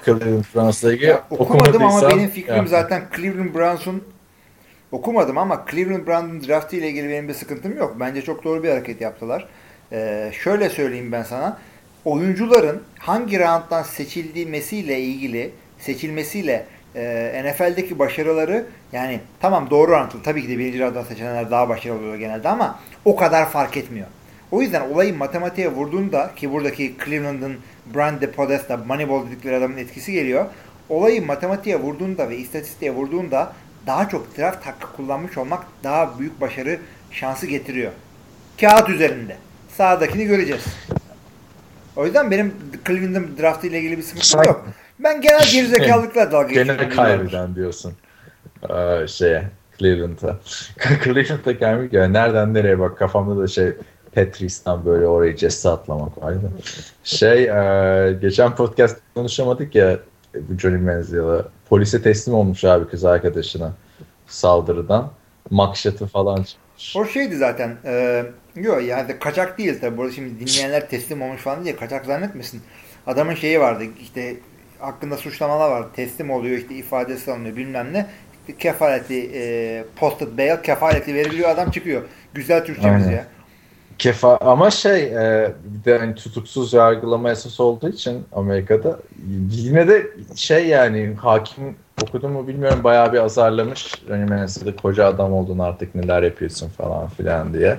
Cleveland 0.06 0.44
Browns'la 0.56 0.94
ilgili. 0.94 1.10
Ya, 1.10 1.24
okumadım 1.30 1.84
ama 1.84 2.10
benim 2.10 2.30
fikrim 2.30 2.56
Ya. 2.56 2.66
zaten 2.68 3.04
Cleveland 3.16 3.56
Browns'un 3.56 4.04
okumadım 4.92 5.38
ama 5.38 5.66
Cleveland 5.72 6.08
Browns'un 6.08 6.48
draftı 6.48 6.76
ile 6.76 6.90
ilgili 6.90 7.10
benim 7.10 7.28
bir 7.28 7.34
sıkıntım 7.34 7.78
yok. 7.78 7.96
Bence 8.00 8.22
çok 8.22 8.44
doğru 8.44 8.64
bir 8.64 8.70
hareket 8.70 9.02
yaptılar. 9.02 9.48
Ee, 9.92 10.32
şöyle 10.44 10.70
söyleyeyim 10.70 11.12
ben 11.12 11.24
sana. 11.24 11.58
Oyuncuların 12.06 12.84
hangi 13.00 13.40
rounddan 13.40 13.84
seçilmesiyle 13.84 15.00
ilgili 15.00 15.52
seçilmesiyle 15.80 16.66
e, 16.96 17.44
NFL'deki 17.46 18.00
başarıları 18.00 18.66
yani 18.94 19.20
tamam 19.40 19.70
doğru 19.70 19.92
orantılı. 19.92 20.24
Tabii 20.24 20.42
ki 20.42 20.50
de 20.50 20.58
birinci 20.58 20.80
rounddan 20.80 21.04
seçilenler 21.04 21.52
daha 21.52 21.70
başarılı 21.70 22.00
oluyor 22.00 22.16
genelde 22.16 22.50
ama 22.50 22.80
o 23.06 23.16
kadar 23.16 23.50
fark 23.50 23.78
etmiyor. 23.78 24.08
O 24.52 24.62
yüzden 24.62 24.82
olayı 24.90 25.18
matematiğe 25.18 25.72
vurduğunda 25.72 26.32
ki 26.36 26.52
buradaki 26.52 26.96
Cleveland'ın 27.06 27.58
Brian 27.96 28.22
De 28.22 28.32
Podesta, 28.32 28.78
Moneyball 28.78 29.28
dedikleri 29.28 29.56
adamın 29.56 29.78
etkisi 29.78 30.12
geliyor. 30.12 30.46
Olayı 30.90 31.26
matematiğe 31.26 31.80
vurduğunda 31.80 32.30
ve 32.30 32.38
istatistiğe 32.38 32.92
vurduğunda 32.92 33.54
daha 33.88 34.10
çok 34.10 34.38
draft 34.38 34.66
hakkı 34.66 34.96
kullanmış 34.96 35.38
olmak 35.38 35.64
daha 35.84 36.20
büyük 36.20 36.42
başarı 36.42 36.80
şansı 37.12 37.48
getiriyor. 37.48 37.92
Kağıt 38.62 38.90
üzerinde. 38.90 39.38
Sağdakini 39.78 40.26
göreceğiz. 40.26 40.66
O 41.96 42.06
yüzden 42.06 42.32
benim 42.32 42.54
Cleveland'ın 42.88 43.38
draftı 43.42 43.68
ile 43.68 43.80
ilgili 43.80 43.98
bir 43.98 44.04
sıkıntım 44.04 44.30
Sen- 44.30 44.44
yok. 44.44 44.66
Ben 45.00 45.22
genel 45.22 45.52
gerizekalılıkla 45.52 46.32
dalga 46.32 46.48
geçiyorum. 46.48 46.78
Gene 46.78 46.90
kaybeden 46.90 47.56
diyorsun. 47.56 47.94
Ee, 48.70 49.08
şeye 49.08 49.44
Cleveland'a. 49.80 50.40
Cleveland'a 51.04 51.52
gelmek 51.52 51.94
ya 51.94 52.08
nereden 52.08 52.54
nereye 52.54 52.80
bak 52.80 52.98
kafamda 52.98 53.42
da 53.42 53.48
şey 53.48 53.74
Petris'ten 54.12 54.86
böyle 54.86 55.08
orayı 55.08 55.36
cesse 55.36 55.70
atlamak 55.70 56.24
vardı. 56.24 56.52
Şey 57.04 57.44
e, 57.44 58.14
geçen 58.14 58.56
podcast 58.56 58.98
konuşamadık 59.14 59.76
ya 59.76 60.00
bu 60.36 60.60
Johnny 60.60 60.78
Manziel'e. 60.78 61.42
Polise 61.70 62.02
teslim 62.02 62.36
olmuş 62.36 62.64
abi 62.64 62.88
kız 62.88 63.06
arkadaşına 63.06 63.74
saldırıdan. 64.28 65.12
Makşatı 65.50 66.08
falan 66.08 66.44
çıkmış. 66.44 66.96
O 66.96 67.06
şeydi 67.06 67.38
zaten. 67.38 67.78
E, 67.86 68.24
yok 68.56 68.84
yani 68.84 69.20
kaçak 69.20 69.58
değil 69.58 69.82
tabi. 69.82 69.98
Burada 69.98 70.12
şimdi 70.12 70.40
dinleyenler 70.40 70.90
teslim 70.90 71.22
olmuş 71.22 71.42
falan 71.42 71.64
diye 71.64 71.76
kaçak 71.76 72.06
zannetmesin. 72.06 72.62
Adamın 73.08 73.36
şeyi 73.36 73.60
vardı 73.60 73.84
işte 74.02 74.36
hakkında 74.80 75.18
suçlamalar 75.18 75.72
var. 75.72 75.86
Teslim 75.96 76.32
oluyor 76.32 76.58
işte 76.58 76.76
ifadesi 76.76 77.32
alınıyor 77.32 77.56
bilmem 77.56 77.94
ne. 77.94 78.08
Kefaleti 78.60 79.32
e, 79.34 79.84
posted 79.96 80.38
bail 80.38 80.64
kefaleti 80.64 81.16
veriliyor 81.16 81.50
adam 81.50 81.72
çıkıyor. 81.72 82.02
Güzel 82.34 82.66
Türkçemiz 82.66 83.04
Aynen. 83.04 83.18
ya. 83.18 83.26
Kefa 84.02 84.38
ama 84.38 84.72
şey 84.72 85.04
e, 85.04 85.52
bir 85.64 85.86
de 85.86 85.98
hani 85.98 86.16
tutuksuz 86.16 86.74
yargılama 86.74 87.32
esas 87.32 87.60
olduğu 87.60 87.90
için 87.90 88.26
Amerika'da 88.32 89.00
yine 89.50 89.88
de 89.88 90.08
şey 90.36 90.68
yani 90.68 91.16
hakim 91.16 91.76
okudu 92.04 92.30
mu 92.30 92.48
bilmiyorum 92.48 92.84
bayağı 92.84 93.14
bir 93.14 93.18
azarlamış. 93.18 93.94
Hani 94.10 94.26
mesela 94.26 94.76
koca 94.76 95.06
adam 95.06 95.34
oldun 95.34 95.60
artık 95.60 95.96
neler 95.96 96.24
yapıyorsun 96.24 96.70
falan 96.70 97.08
filan 97.10 97.54
diye. 97.54 97.78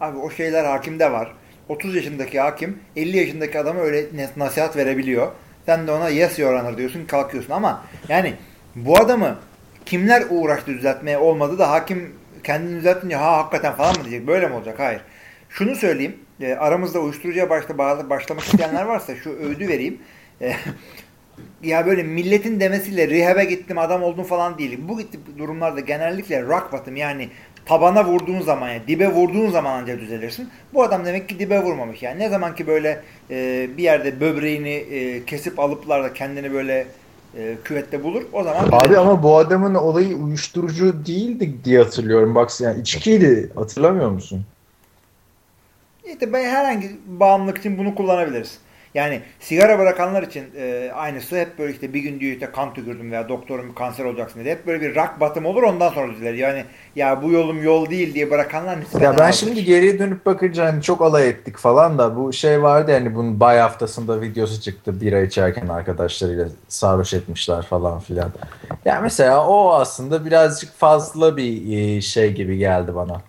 Abi 0.00 0.18
o 0.18 0.30
şeyler 0.30 0.64
hakimde 0.64 1.12
var. 1.12 1.32
30 1.68 1.94
yaşındaki 1.94 2.40
hakim 2.40 2.78
50 2.96 3.16
yaşındaki 3.16 3.58
adama 3.58 3.80
öyle 3.80 4.06
nasihat 4.36 4.76
verebiliyor. 4.76 5.28
Sen 5.66 5.86
de 5.86 5.92
ona 5.92 6.08
yes 6.08 6.38
your 6.38 6.60
honor 6.60 6.76
diyorsun 6.76 7.04
kalkıyorsun 7.04 7.52
ama 7.52 7.84
yani 8.08 8.34
bu 8.76 8.98
adamı 8.98 9.36
kimler 9.86 10.24
uğraştı 10.30 10.66
düzeltmeye 10.66 11.18
olmadı 11.18 11.58
da 11.58 11.70
hakim 11.70 12.21
kendini 12.44 12.76
düzeltince 12.76 13.16
ha 13.16 13.36
hakikaten 13.36 13.72
falan 13.72 13.98
mı 13.98 14.04
diyecek 14.04 14.26
böyle 14.26 14.46
mi 14.46 14.54
olacak? 14.54 14.78
Hayır. 14.78 15.00
Şunu 15.48 15.76
söyleyeyim 15.76 16.16
e, 16.40 16.54
aramızda 16.54 17.00
uyuşturucuya 17.00 17.50
başla, 17.50 17.78
başlamak 18.10 18.44
isteyenler 18.44 18.84
varsa 18.84 19.16
şu 19.16 19.30
öğüdü 19.30 19.68
vereyim. 19.68 19.98
E, 20.40 20.54
ya 21.62 21.86
böyle 21.86 22.02
milletin 22.02 22.60
demesiyle 22.60 23.08
rehab'e 23.08 23.44
gittim 23.44 23.78
adam 23.78 24.02
oldum 24.02 24.24
falan 24.24 24.58
değil. 24.58 24.78
Bu 24.88 25.00
durumlarda 25.38 25.80
genellikle 25.80 26.42
rock 26.42 26.72
bottom 26.72 26.96
yani 26.96 27.28
tabana 27.64 28.04
vurduğun 28.04 28.40
zaman 28.40 28.68
yani 28.68 28.82
dibe 28.88 29.08
vurduğun 29.08 29.50
zaman 29.50 29.82
ancak 29.82 30.00
düzelirsin. 30.00 30.48
Bu 30.74 30.82
adam 30.82 31.04
demek 31.04 31.28
ki 31.28 31.38
dibe 31.38 31.60
vurmamış 31.60 32.02
yani. 32.02 32.18
Ne 32.18 32.28
zaman 32.28 32.54
ki 32.54 32.66
böyle 32.66 33.00
e, 33.30 33.68
bir 33.76 33.82
yerde 33.82 34.20
böbreğini 34.20 34.74
e, 34.74 35.24
kesip 35.24 35.58
alıplar 35.58 36.04
da 36.04 36.12
kendini 36.12 36.52
böyle 36.52 36.86
e, 37.36 37.56
küvette 37.64 38.04
bulur 38.04 38.22
o 38.32 38.44
zaman 38.44 38.64
Abi 38.64 38.84
düzelir. 38.84 38.96
ama 38.96 39.22
bu 39.22 39.36
adamın 39.38 39.74
olayı 39.74 40.16
uyuşturucu 40.16 41.06
değildi 41.06 41.54
diye 41.64 41.78
hatırlıyorum. 41.82 42.34
Bak 42.34 42.60
yani 42.60 42.80
içkiydi 42.80 43.50
hatırlamıyor 43.54 44.10
musun? 44.10 44.44
İşte 46.06 46.32
ben 46.32 46.44
herhangi 46.44 46.96
bağımlılık 47.06 47.58
için 47.58 47.78
bunu 47.78 47.94
kullanabiliriz. 47.94 48.58
Yani 48.94 49.20
sigara 49.40 49.78
bırakanlar 49.78 50.22
için 50.22 50.44
e, 50.56 50.90
aynısı 50.94 51.36
hep 51.36 51.58
böyle 51.58 51.72
işte 51.72 51.94
bir 51.94 52.00
gün 52.00 52.20
diyor 52.20 52.32
işte 52.32 52.50
kan 52.52 52.74
tükürdüm 52.74 53.12
veya 53.12 53.28
doktorum 53.28 53.74
kanser 53.74 54.04
olacaksın 54.04 54.40
dedi. 54.40 54.50
Hep 54.50 54.66
böyle 54.66 54.80
bir 54.80 54.96
rock 54.96 55.20
bottom 55.20 55.46
olur 55.46 55.62
ondan 55.62 55.88
sonra 55.88 56.12
düzelir. 56.12 56.34
Yani 56.38 56.64
ya 56.96 57.22
bu 57.22 57.30
yolum 57.32 57.62
yol 57.62 57.90
değil 57.90 58.14
diye 58.14 58.30
bırakanlar 58.30 58.80
nispeten 58.80 59.04
Ya 59.04 59.18
ben 59.18 59.28
azdır. 59.28 59.46
şimdi 59.46 59.64
geriye 59.64 59.98
dönüp 59.98 60.26
bakınca 60.26 60.66
hani 60.66 60.82
çok 60.82 61.02
alay 61.02 61.28
ettik 61.28 61.56
falan 61.58 61.98
da 61.98 62.16
bu 62.16 62.32
şey 62.32 62.62
vardı 62.62 62.90
yani 62.90 63.14
bunun 63.14 63.40
bay 63.40 63.58
haftasında 63.58 64.20
videosu 64.20 64.60
çıktı 64.60 65.00
bira 65.00 65.20
içerken 65.20 65.68
arkadaşlarıyla 65.68 66.48
sarhoş 66.68 67.14
etmişler 67.14 67.62
falan 67.62 68.00
filan. 68.00 68.30
Ya 68.84 69.00
mesela 69.00 69.46
o 69.46 69.72
aslında 69.72 70.24
birazcık 70.26 70.78
fazla 70.78 71.36
bir 71.36 71.78
e, 71.78 72.00
şey 72.00 72.32
gibi 72.32 72.58
geldi 72.58 72.94
bana. 72.94 73.22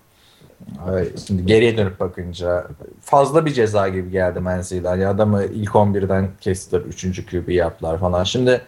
Şimdi 1.28 1.46
geriye 1.46 1.78
dönüp 1.78 2.00
bakınca 2.00 2.68
fazla 3.02 3.46
bir 3.46 3.54
ceza 3.54 3.90
gibi 3.90 4.12
geldi 4.12 4.40
Manziel'den. 4.40 4.92
Yani 4.92 5.08
adamı 5.08 5.44
ilk 5.44 5.70
11'den 5.70 6.30
kestiler. 6.42 6.82
3. 6.82 7.26
QB 7.26 7.50
yaptılar 7.50 8.00
falan. 8.00 8.24
Şimdi 8.24 8.62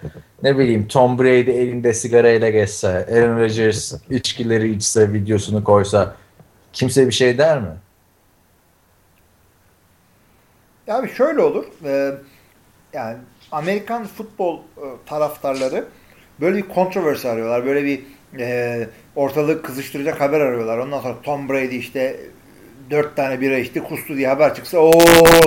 ne 0.44 0.58
bileyim 0.58 0.88
Tom 0.88 1.20
Brady 1.20 1.52
elinde 1.52 1.94
sigarayla 1.94 2.50
geçse, 2.50 2.88
Aaron 3.12 3.40
Rodgers 3.40 3.94
içkileri 4.10 4.72
içse, 4.72 5.14
videosunu 5.14 5.64
koysa 5.64 6.16
kimse 6.74 7.08
bir 7.08 7.12
şey 7.12 7.38
der 7.38 7.62
mi? 7.62 7.68
Ya 10.88 10.98
Abi 10.98 11.10
şöyle 11.10 11.42
olur. 11.42 11.66
e, 11.86 12.12
yani 12.94 13.18
Amerikan 13.52 14.06
futbol 14.06 14.58
e, 14.58 14.84
taraftarları 15.06 15.86
böyle 16.42 16.58
bir 16.58 16.62
kontroversi 16.70 17.30
arıyorlar. 17.30 17.66
Böyle 17.66 17.84
bir 17.86 18.04
e, 18.40 18.88
ortalığı 19.16 19.62
kızıştıracak 19.62 20.22
haber 20.22 20.40
arıyorlar. 20.40 20.78
Ondan 20.78 21.00
sonra 21.00 21.16
Tom 21.24 21.50
Brady 21.50 21.78
işte 21.78 22.20
dört 22.90 23.16
tane 23.16 23.42
bira 23.42 23.58
içti 23.58 23.84
kustu 23.84 24.18
diye 24.18 24.28
haber 24.28 24.56
çıksa 24.56 24.78
o 24.78 24.92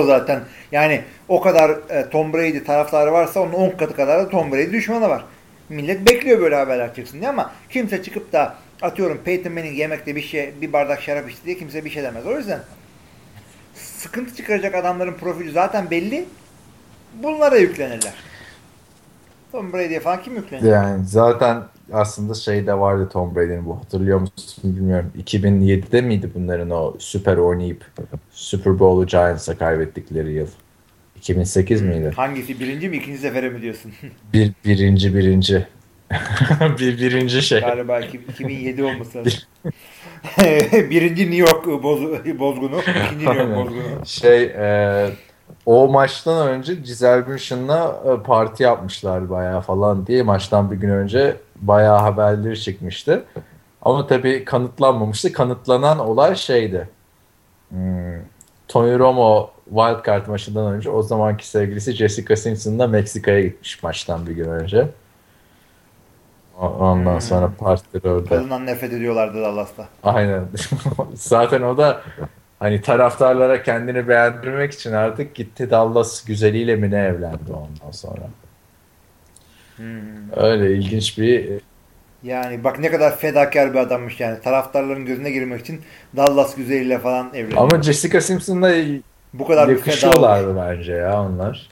zaten 0.05 0.41
yani 0.71 1.01
o 1.27 1.41
kadar 1.41 1.69
e, 1.89 2.09
Tom 2.09 2.33
Brady 2.33 2.63
taraftarı 2.63 3.11
varsa 3.11 3.39
onun 3.39 3.53
10 3.53 3.69
katı 3.69 3.95
kadar 3.95 4.19
da 4.19 4.29
Tom 4.29 4.51
Brady 4.51 4.71
düşmanı 4.71 5.09
var. 5.09 5.25
Millet 5.69 6.09
bekliyor 6.09 6.41
böyle 6.41 6.55
haberler 6.55 6.95
çıksın 6.95 7.19
diye 7.19 7.29
ama 7.29 7.51
kimse 7.69 8.03
çıkıp 8.03 8.33
da 8.33 8.55
atıyorum 8.81 9.21
Peyton 9.25 9.53
Manning 9.53 9.77
yemekte 9.77 10.15
bir 10.15 10.21
şey 10.21 10.53
bir 10.61 10.73
bardak 10.73 11.01
şarap 11.01 11.29
içti 11.29 11.45
diye 11.45 11.57
kimse 11.57 11.85
bir 11.85 11.89
şey 11.89 12.03
demez. 12.03 12.25
O 12.25 12.37
yüzden 12.37 12.59
sıkıntı 13.75 14.35
çıkaracak 14.35 14.75
adamların 14.75 15.13
profili 15.13 15.51
zaten 15.51 15.91
belli. 15.91 16.25
Bunlara 17.23 17.57
yüklenirler. 17.57 18.13
Tom 19.51 19.73
Brady'ye 19.73 19.99
falan 19.99 20.21
kim 20.21 20.35
yüklenir? 20.35 20.71
Yani 20.71 21.05
zaten 21.05 21.63
aslında 21.93 22.33
şey 22.33 22.67
de 22.67 22.73
vardı 22.79 23.09
Tom 23.13 23.35
Brady'nin 23.35 23.65
bu 23.65 23.77
hatırlıyor 23.77 24.19
musun 24.19 24.75
bilmiyorum. 24.75 25.11
2007'de 25.23 26.01
miydi 26.01 26.29
bunların 26.35 26.69
o 26.69 26.95
süper 26.99 27.37
oynayıp 27.37 27.85
Super 28.31 28.79
Bowl'u 28.79 29.05
Giants'a 29.05 29.57
kaybettikleri 29.57 30.33
yıl? 30.33 30.47
2008 31.17 31.81
miydi? 31.81 32.11
Hangisi? 32.15 32.59
Birinci 32.59 32.89
mi 32.89 32.97
ikinci 32.97 33.17
sefere 33.19 33.49
mi 33.49 33.61
diyorsun? 33.61 33.91
Bir, 34.33 34.51
birinci 34.65 35.15
birinci. 35.15 35.67
bir 36.79 36.97
birinci 36.97 37.41
şey. 37.41 37.59
Galiba 37.61 37.99
2007 37.99 38.83
olması 38.83 39.17
lazım. 39.17 39.33
Birinci 40.89 41.21
New 41.31 41.37
York 41.37 41.83
boz, 41.83 42.01
bozgunu. 42.39 42.79
ikinci 42.79 43.25
New 43.25 43.33
York 43.33 43.55
bozgunu. 43.55 44.05
Şey 44.05 44.43
e, 44.43 45.09
o 45.69 45.87
maçtan 45.87 46.47
önce 46.47 46.75
Giselle 46.75 47.27
Bündchen'la 47.27 47.95
e, 48.05 48.23
parti 48.23 48.63
yapmışlar 48.63 49.29
bayağı 49.29 49.61
falan 49.61 50.07
diye 50.07 50.23
maçtan 50.23 50.71
bir 50.71 50.75
gün 50.75 50.89
önce 50.89 51.37
bayağı 51.55 51.97
haberleri 51.99 52.61
çıkmıştı. 52.61 53.23
Ama 53.81 54.07
tabii 54.07 54.45
kanıtlanmamıştı. 54.45 55.33
Kanıtlanan 55.33 55.99
olay 55.99 56.35
şeydi. 56.35 56.89
Hmm, 57.69 58.13
Tony 58.67 58.99
Romo 58.99 59.51
wildcard 59.65 60.27
maçından 60.27 60.73
önce 60.73 60.89
o 60.89 61.01
zamanki 61.03 61.47
sevgilisi 61.47 61.91
Jessica 61.93 62.35
Simpson'la 62.35 62.87
Meksika'ya 62.87 63.41
gitmiş 63.41 63.83
maçtan 63.83 64.27
bir 64.27 64.31
gün 64.31 64.49
önce. 64.49 64.87
Ondan 66.59 67.13
Hmm. 67.13 67.21
sonra 67.21 67.51
partileri 67.59 68.09
orada. 68.09 68.29
Kadından 68.29 68.65
nefret 68.65 68.93
ediyorlardı 68.93 69.41
Dallas'ta. 69.41 69.87
Aynen. 70.03 70.45
Zaten 71.13 71.61
o 71.61 71.77
da 71.77 72.01
hani 72.59 72.81
taraftarlara 72.81 73.63
kendini 73.63 74.07
beğendirmek 74.07 74.73
için 74.73 74.93
artık 74.93 75.35
gitti 75.35 75.69
Dallas 75.69 76.25
güzeliyle 76.25 76.75
mi 76.75 76.91
ne 76.91 76.99
evlendi 76.99 77.51
ondan 77.51 77.91
sonra. 77.91 78.29
Hmm. 79.75 79.87
Öyle 80.35 80.75
ilginç 80.75 81.17
bir 81.17 81.49
Yani 82.23 82.63
bak 82.63 82.79
ne 82.79 82.91
kadar 82.91 83.17
fedakar 83.17 83.73
bir 83.73 83.79
adammış 83.79 84.19
yani. 84.19 84.41
Taraftarların 84.41 85.05
gözüne 85.05 85.31
girmek 85.31 85.61
için 85.61 85.81
Dallas 86.15 86.55
güzeliyle 86.55 86.99
falan 86.99 87.29
evleniyor. 87.33 87.61
ama 87.61 87.83
Jessica 87.83 88.21
Simpson'la 88.21 88.71
Bu 89.33 89.47
kadar 89.47 89.67
yakışıyorlardı 89.67 90.55
bence 90.55 90.93
ya 90.93 91.21
onlar. 91.21 91.69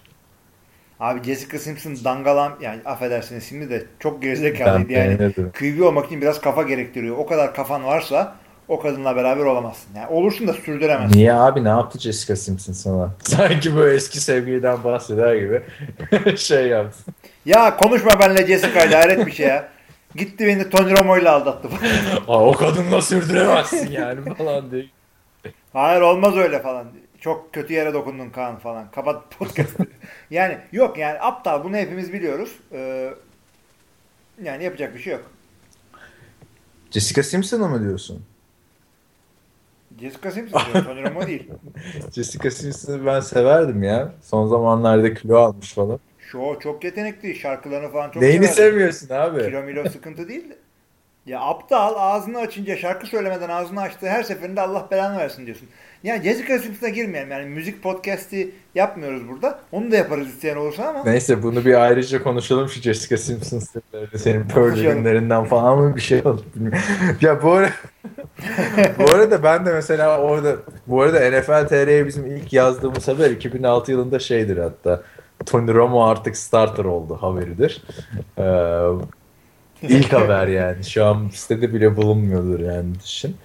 Abi 1.00 1.24
Jessica 1.24 1.60
Simpson 1.60 1.98
dangalam 2.04 2.58
yani 2.62 2.82
affedersiniz 2.86 3.44
şimdi 3.50 3.70
de 3.70 3.84
çok 4.00 4.22
gerizekalıydı 4.22 4.94
yani. 4.94 5.34
QB 5.34 5.82
olmak 5.82 6.06
için 6.06 6.22
biraz 6.22 6.42
kafa 6.42 6.64
gerektiriyor. 6.64 7.18
O 7.18 7.26
kadar 7.26 7.54
kafan 7.54 7.86
varsa 7.86 8.36
o 8.68 8.80
kadınla 8.80 9.16
beraber 9.16 9.46
olamazsın. 9.46 9.90
Yani 9.96 10.08
olursun 10.08 10.48
da 10.48 10.54
sürdüremezsin. 10.54 11.18
Niye 11.18 11.34
abi 11.34 11.64
ne 11.64 11.70
yaptı 11.70 12.00
Jessica 12.00 12.36
Simpson 12.36 12.74
sana? 12.74 13.14
Sanki 13.24 13.76
böyle 13.76 13.96
eski 13.96 14.20
sevgiliden 14.20 14.84
bahseder 14.84 15.36
gibi 15.36 15.64
şey 16.38 16.68
yaptı. 16.68 17.12
Ya 17.46 17.78
konuşma 17.78 18.20
benimle 18.20 18.48
Jessica 18.48 18.86
ile 18.86 18.96
hayret 18.96 19.26
bir 19.26 19.32
şey 19.32 19.48
ya. 19.48 19.70
Gitti 20.16 20.48
beni 20.48 20.70
Tony 20.70 20.92
Romo 20.98 21.18
ile 21.18 21.30
aldattı. 21.30 21.68
Aa, 22.28 22.46
o 22.48 22.52
kadınla 22.52 23.02
sürdüremezsin 23.02 23.92
yani 23.92 24.34
falan 24.36 24.72
diye. 24.72 24.86
Hayır 25.74 26.02
olmaz 26.02 26.38
öyle 26.38 26.62
falan. 26.62 26.88
Çok 27.20 27.54
kötü 27.54 27.74
yere 27.74 27.94
dokundun 27.94 28.30
Kaan 28.30 28.56
falan. 28.60 28.92
Kapat 28.92 29.32
podcast'ı. 29.40 29.86
yani 30.32 30.58
yok 30.72 30.98
yani 30.98 31.20
aptal 31.22 31.64
bunu 31.64 31.76
hepimiz 31.76 32.14
biliyoruz. 32.14 32.52
Ee, 32.72 33.14
yani 34.44 34.64
yapacak 34.64 34.96
bir 34.96 35.00
şey 35.00 35.14
yok. 35.14 35.32
Jessica 36.92 37.24
Simpson'ı 37.24 37.68
mı 37.70 37.84
diyorsun? 37.84 38.26
Jessica 40.00 40.32
Simpson 40.32 40.60
Tony 40.86 41.04
Romo 41.04 41.28
değil. 41.28 41.50
Jessica 42.16 42.52
Simpson'ı 42.52 43.06
ben 43.06 43.20
severdim 43.20 43.84
ya. 43.84 44.12
Son 44.22 44.48
zamanlarda 44.48 45.14
kilo 45.14 45.38
almış 45.38 45.74
falan. 45.74 46.00
Şu 46.20 46.38
o 46.40 46.60
çok 46.60 46.84
yetenekli. 46.84 47.36
Şarkılarını 47.36 47.92
falan 47.92 48.10
çok 48.12 48.22
Neyini 48.24 48.48
severdim. 48.48 48.56
sevmiyorsun 48.56 49.10
abi? 49.10 49.44
Kilo 49.44 49.64
milo 49.64 49.90
sıkıntı 49.90 50.28
değil. 50.28 50.46
Ya 51.26 51.40
aptal 51.42 51.94
ağzını 51.98 52.38
açınca 52.40 52.78
şarkı 52.78 53.08
söylemeden 53.08 53.50
ağzını 53.50 53.82
açtığı 53.82 54.10
her 54.10 54.24
seferinde 54.24 54.62
Allah 54.62 54.88
belanı 54.92 55.18
versin 55.18 55.46
diyorsun. 55.46 55.68
Yani 56.04 56.24
Jessica 56.24 56.60
Simpson'a 56.60 56.90
girmeyelim. 56.90 57.32
Yani 57.32 57.46
müzik 57.46 57.84
podcast'i 57.84 58.52
yapmıyoruz 58.76 59.28
burada. 59.28 59.60
Onu 59.72 59.92
da 59.92 59.96
yaparız 59.96 60.28
isteyen 60.28 60.56
olursa 60.56 60.88
ama. 60.88 61.04
Neyse 61.04 61.44
bunu 61.44 61.66
bir 61.66 61.74
ayrıca 61.74 62.24
konuşalım 62.24 62.70
şu 62.70 62.82
Jessica 62.82 63.18
Simpson 63.18 63.60
sırlarını. 63.60 64.20
Senin 64.20 64.44
Pearl 64.44 64.76
günlerinden 64.76 65.44
falan 65.44 65.80
mı 65.80 65.96
bir 65.96 66.02
şey 66.02 66.22
bilmiyorum. 66.56 66.80
ya 67.22 67.44
bu 67.44 67.52
arada, 67.52 67.72
bu 69.00 69.12
arada 69.12 69.44
ben 69.44 69.66
de 69.66 69.74
mesela 69.74 70.22
orada 70.22 70.56
bu 70.88 71.02
arada 71.02 71.40
NFL 71.40 71.68
TR'ye 71.68 72.08
bizim 72.08 72.26
ilk 72.26 72.54
yazdığımız 72.54 73.08
haber 73.08 73.32
2006 73.32 73.92
yılında 73.92 74.20
şeydir 74.20 74.58
hatta. 74.58 75.04
Tony 75.46 75.74
Romo 75.74 76.06
artık 76.06 76.38
starter 76.38 76.86
oldu 76.86 77.18
haberidir. 77.22 77.84
Ee, 78.38 78.84
ilk 79.82 80.14
haber 80.14 80.48
yani. 80.48 80.84
Şu 80.84 81.06
an 81.06 81.30
sitede 81.34 81.74
bile 81.74 81.98
bulunmuyordur 81.98 82.60
yani 82.60 82.88
düşün. 83.06 83.36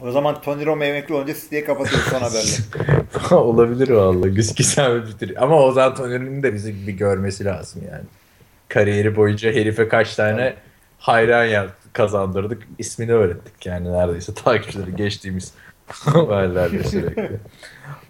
O 0.00 0.10
zaman 0.10 0.40
Tony 0.40 0.66
Romo 0.66 0.84
emekli 0.84 1.14
olunca 1.14 1.34
siteyi 1.34 1.64
kapatıyoruz 1.64 2.08
son 2.08 2.20
haberle. 2.20 3.40
Olabilir 3.42 3.88
vallahi. 3.88 4.30
Güz 4.30 4.54
güzel 4.54 5.02
bir 5.02 5.08
bitir. 5.08 5.42
Ama 5.42 5.62
o 5.62 5.72
zaman 5.72 5.94
Tony'nin 5.94 6.42
de 6.42 6.54
bizi 6.54 6.86
bir 6.86 6.92
görmesi 6.92 7.44
lazım 7.44 7.82
yani. 7.92 8.04
Kariyeri 8.68 9.16
boyunca 9.16 9.52
herife 9.52 9.88
kaç 9.88 10.14
tane 10.16 10.54
hayran 10.98 11.44
yer 11.44 11.68
kazandırdık. 11.92 12.62
İsmini 12.78 13.12
öğrettik 13.12 13.66
yani 13.66 13.92
neredeyse 13.92 14.34
takipçileri 14.44 14.96
geçtiğimiz 14.96 15.52
haberlerde 15.88 16.84
sürekli. 16.84 17.30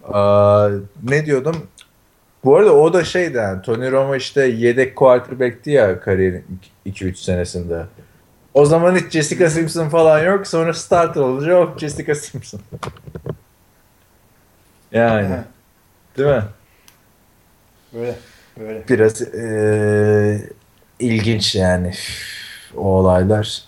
Aa, 0.03 0.69
ne 1.03 1.25
diyordum? 1.25 1.67
Bu 2.43 2.55
arada 2.55 2.73
o 2.75 2.93
da 2.93 3.03
şeydi 3.03 3.37
yani 3.37 3.61
Tony 3.61 3.91
Romo 3.91 4.15
işte 4.15 4.45
yedek 4.45 4.95
quarterback'ti 4.95 5.71
ya 5.71 5.99
kariyerin 5.99 6.45
2-3 6.85 7.15
senesinde. 7.15 7.85
O 8.53 8.65
zaman 8.65 8.95
hiç 8.95 9.11
Jessica 9.11 9.49
Simpson 9.49 9.89
falan 9.89 10.23
yok. 10.23 10.47
Sonra 10.47 10.73
starter 10.73 11.21
olunca 11.21 11.51
yok 11.51 11.79
Jessica 11.79 12.15
Simpson. 12.15 12.61
Yani. 14.91 15.43
Değil 16.17 16.29
mi? 16.29 16.43
böyle. 17.93 18.15
Böyle. 18.59 18.83
Biraz 18.89 19.21
eee, 19.21 20.49
ilginç 20.99 21.55
yani 21.55 21.93
o 22.75 22.81
olaylar. 22.81 23.63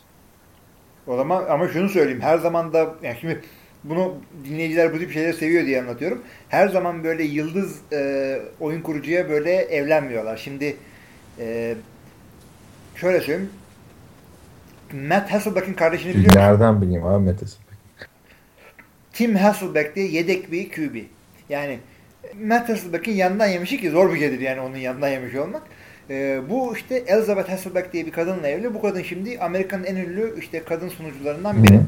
O 1.08 1.18
zaman 1.18 1.46
ama 1.50 1.68
şunu 1.68 1.90
söyleyeyim. 1.90 2.22
Her 2.22 2.38
zaman 2.38 2.74
da 2.74 2.96
yani 3.04 3.18
şimdi 3.22 3.42
bunu 3.84 4.16
dinleyiciler 4.46 4.94
bu 4.94 5.00
tip 5.00 5.12
şeyleri 5.12 5.34
seviyor 5.34 5.66
diye 5.66 5.82
anlatıyorum. 5.82 6.24
Her 6.50 6.68
zaman 6.68 7.04
böyle 7.04 7.24
yıldız 7.24 7.82
e, 7.94 8.42
oyun 8.60 8.82
kurucuya 8.82 9.30
böyle 9.30 9.52
evlenmiyorlar. 9.54 10.38
Şimdi 10.38 10.78
e, 11.40 11.76
şöyle 12.96 13.22
söyleyeyim. 13.22 13.52
Matt 14.94 15.32
Hasselbeck'in 15.32 15.74
kardeşini 15.74 16.10
biliyor 16.10 16.26
musun? 16.26 16.40
Nereden 16.40 16.82
bileyim 16.82 17.06
abi 17.06 17.26
Metes? 17.26 17.58
Tim 19.14 19.36
Hasselbeck 19.36 19.96
diye 19.96 20.08
yedek 20.08 20.52
bir 20.52 20.70
QB. 20.70 20.96
Yani 21.50 21.80
Matt 22.44 22.70
Hasselbeck'in 22.70 23.12
yanından 23.12 23.48
yemişi 23.48 23.82
ki 23.82 23.90
zor 23.92 24.14
bir 24.14 24.20
şeydir 24.20 24.40
yani 24.40 24.62
onun 24.62 24.76
yanından 24.76 25.10
yemiş 25.10 25.36
olmak. 25.36 25.62
Ee, 26.10 26.42
bu 26.50 26.76
işte 26.76 26.96
Elizabeth 27.08 27.50
Hasselbeck 27.50 27.94
diye 27.94 28.06
bir 28.06 28.12
kadınla 28.12 28.48
evli. 28.48 28.74
Bu 28.74 28.82
kadın 28.82 29.02
şimdi 29.02 29.40
Amerika'nın 29.40 29.84
en 29.84 29.96
ünlü 29.96 30.40
işte 30.40 30.64
kadın 30.64 30.90
sunucularından 30.90 31.64
biri. 31.64 31.74
Hı. 31.74 31.82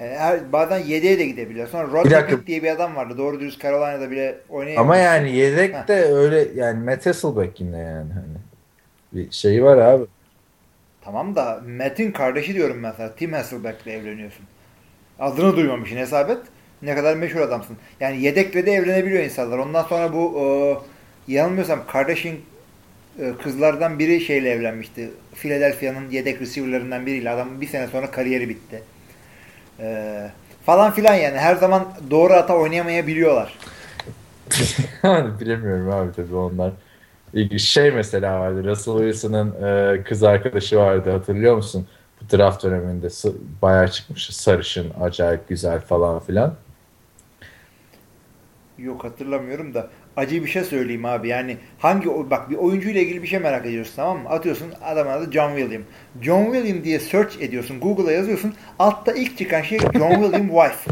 Yani 0.00 0.14
her, 0.14 0.52
bazen 0.52 0.78
yedeğe 0.78 1.18
de 1.18 1.26
gidebiliyor. 1.26 1.68
Sonra 1.68 2.04
dakika. 2.04 2.26
Pitt 2.26 2.46
diye 2.46 2.62
bir 2.62 2.70
adam 2.70 2.96
vardı. 2.96 3.18
Doğru 3.18 3.40
dürüst 3.40 3.62
Carolina'da 3.62 4.10
bile 4.10 4.38
oynayamamış. 4.48 4.80
Ama 4.90 4.96
yani 4.96 5.36
yedek 5.36 5.74
Ha. 5.74 5.88
de 5.88 6.04
öyle 6.04 6.46
yani 6.54 6.84
Matt 6.84 7.06
Hasselbeck 7.06 7.60
yine 7.60 7.78
yani 7.78 8.12
hani. 8.12 8.36
Bir 9.12 9.30
şeyi 9.30 9.64
var 9.64 9.78
abi. 9.78 10.04
Tamam 11.06 11.36
da 11.36 11.60
Matt'in 11.78 12.12
kardeşi 12.12 12.54
diyorum 12.54 12.78
mesela. 12.78 13.14
Tim 13.14 13.32
Hasselbeck'le 13.32 13.86
evleniyorsun. 13.86 14.44
Adını 15.18 15.56
duymamışsın 15.56 15.96
hesap 15.96 16.30
et. 16.30 16.38
Ne 16.82 16.94
kadar 16.94 17.16
meşhur 17.16 17.40
adamsın. 17.40 17.76
Yani 18.00 18.22
yedekle 18.22 18.66
de 18.66 18.72
evlenebiliyor 18.72 19.22
insanlar. 19.22 19.58
Ondan 19.58 19.82
sonra 19.82 20.12
bu 20.12 20.40
e, 20.40 20.46
yanılmıyorsam 21.32 21.86
kardeşin 21.86 22.40
e, 23.18 23.32
kızlardan 23.42 23.98
biri 23.98 24.20
şeyle 24.20 24.50
evlenmişti. 24.50 25.10
Philadelphia'nın 25.34 26.10
yedek 26.10 26.40
receiver'larından 26.40 27.06
biriyle. 27.06 27.30
Adam 27.30 27.60
bir 27.60 27.66
sene 27.66 27.86
sonra 27.86 28.10
kariyeri 28.10 28.48
bitti. 28.48 28.82
E, 29.80 30.30
falan 30.66 30.92
filan 30.92 31.14
yani. 31.14 31.38
Her 31.38 31.56
zaman 31.56 31.88
doğru 32.10 32.32
ata 32.32 32.56
oynayamayabiliyorlar. 32.56 33.58
bilemiyorum 35.40 35.90
abi 35.90 36.12
tabii 36.16 36.36
onlar. 36.36 36.72
İlginç 37.36 37.62
şey 37.62 37.90
mesela 37.90 38.40
vardı. 38.40 38.64
Russell 38.64 38.98
Wilson'ın 38.98 39.64
e, 39.64 40.02
kız 40.02 40.22
arkadaşı 40.22 40.76
vardı 40.78 41.10
hatırlıyor 41.10 41.56
musun? 41.56 41.86
Bu 42.20 42.36
draft 42.36 42.64
döneminde 42.64 43.08
bayağı 43.62 43.88
çıkmış 43.88 44.26
sarışın, 44.30 44.86
acayip 45.00 45.48
güzel 45.48 45.80
falan 45.80 46.20
filan. 46.20 46.54
Yok 48.78 49.04
hatırlamıyorum 49.04 49.74
da 49.74 49.88
acı 50.16 50.42
bir 50.44 50.48
şey 50.48 50.64
söyleyeyim 50.64 51.04
abi. 51.04 51.28
Yani 51.28 51.56
hangi 51.78 52.08
bak 52.30 52.50
bir 52.50 52.56
oyuncuyla 52.56 53.00
ilgili 53.00 53.22
bir 53.22 53.28
şey 53.28 53.38
merak 53.38 53.66
ediyorsun 53.66 53.92
tamam 53.96 54.22
mı? 54.22 54.28
Atıyorsun 54.28 54.68
adamın 54.84 55.10
adı 55.10 55.32
John 55.32 55.56
William. 55.56 55.82
John 56.20 56.44
William 56.44 56.84
diye 56.84 57.00
search 57.00 57.42
ediyorsun. 57.42 57.80
Google'a 57.80 58.12
yazıyorsun. 58.12 58.54
Altta 58.78 59.12
ilk 59.12 59.38
çıkan 59.38 59.62
şey 59.62 59.78
John 59.78 60.10
William 60.10 60.48
wife. 60.48 60.90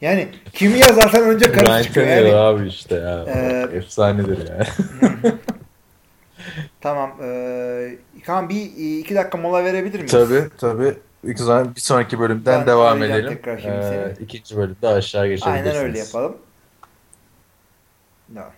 Yani 0.00 0.28
kimi 0.52 0.78
yazarsan 0.78 1.22
önce 1.22 1.52
karısı 1.52 1.72
Ryan 1.72 1.82
çıkıyor. 1.82 2.06
Tannehill 2.06 2.26
Yani, 2.26 2.36
abi 2.36 2.68
işte 2.68 2.94
ya. 2.94 3.24
Ee, 3.28 3.76
Efsanedir 3.76 4.38
yani. 4.48 4.66
Tamam. 6.82 7.12
Eee 7.22 7.98
Kaan 8.26 8.48
bir 8.48 8.70
iki 8.98 9.14
dakika 9.14 9.38
mola 9.38 9.64
verebilir 9.64 9.98
miyiz? 9.98 10.10
tabii 10.12 10.44
tabii. 10.58 10.94
Bir 11.24 11.80
sonraki 11.80 12.18
bölümden 12.20 12.60
Ben 12.60 12.66
devam 12.66 13.02
edelim. 13.02 13.28
tekrar 13.28 13.58
şimdi 13.58 13.74
Ee, 13.74 14.14
seni. 14.16 14.24
ikinci 14.24 14.56
bölümde 14.56 14.88
aşağı 14.88 15.28
geçebilirsiniz. 15.28 15.66
Aynen 15.76 15.84
öyle 15.84 15.98
yapalım. 15.98 16.36
Tamam. 18.34 18.50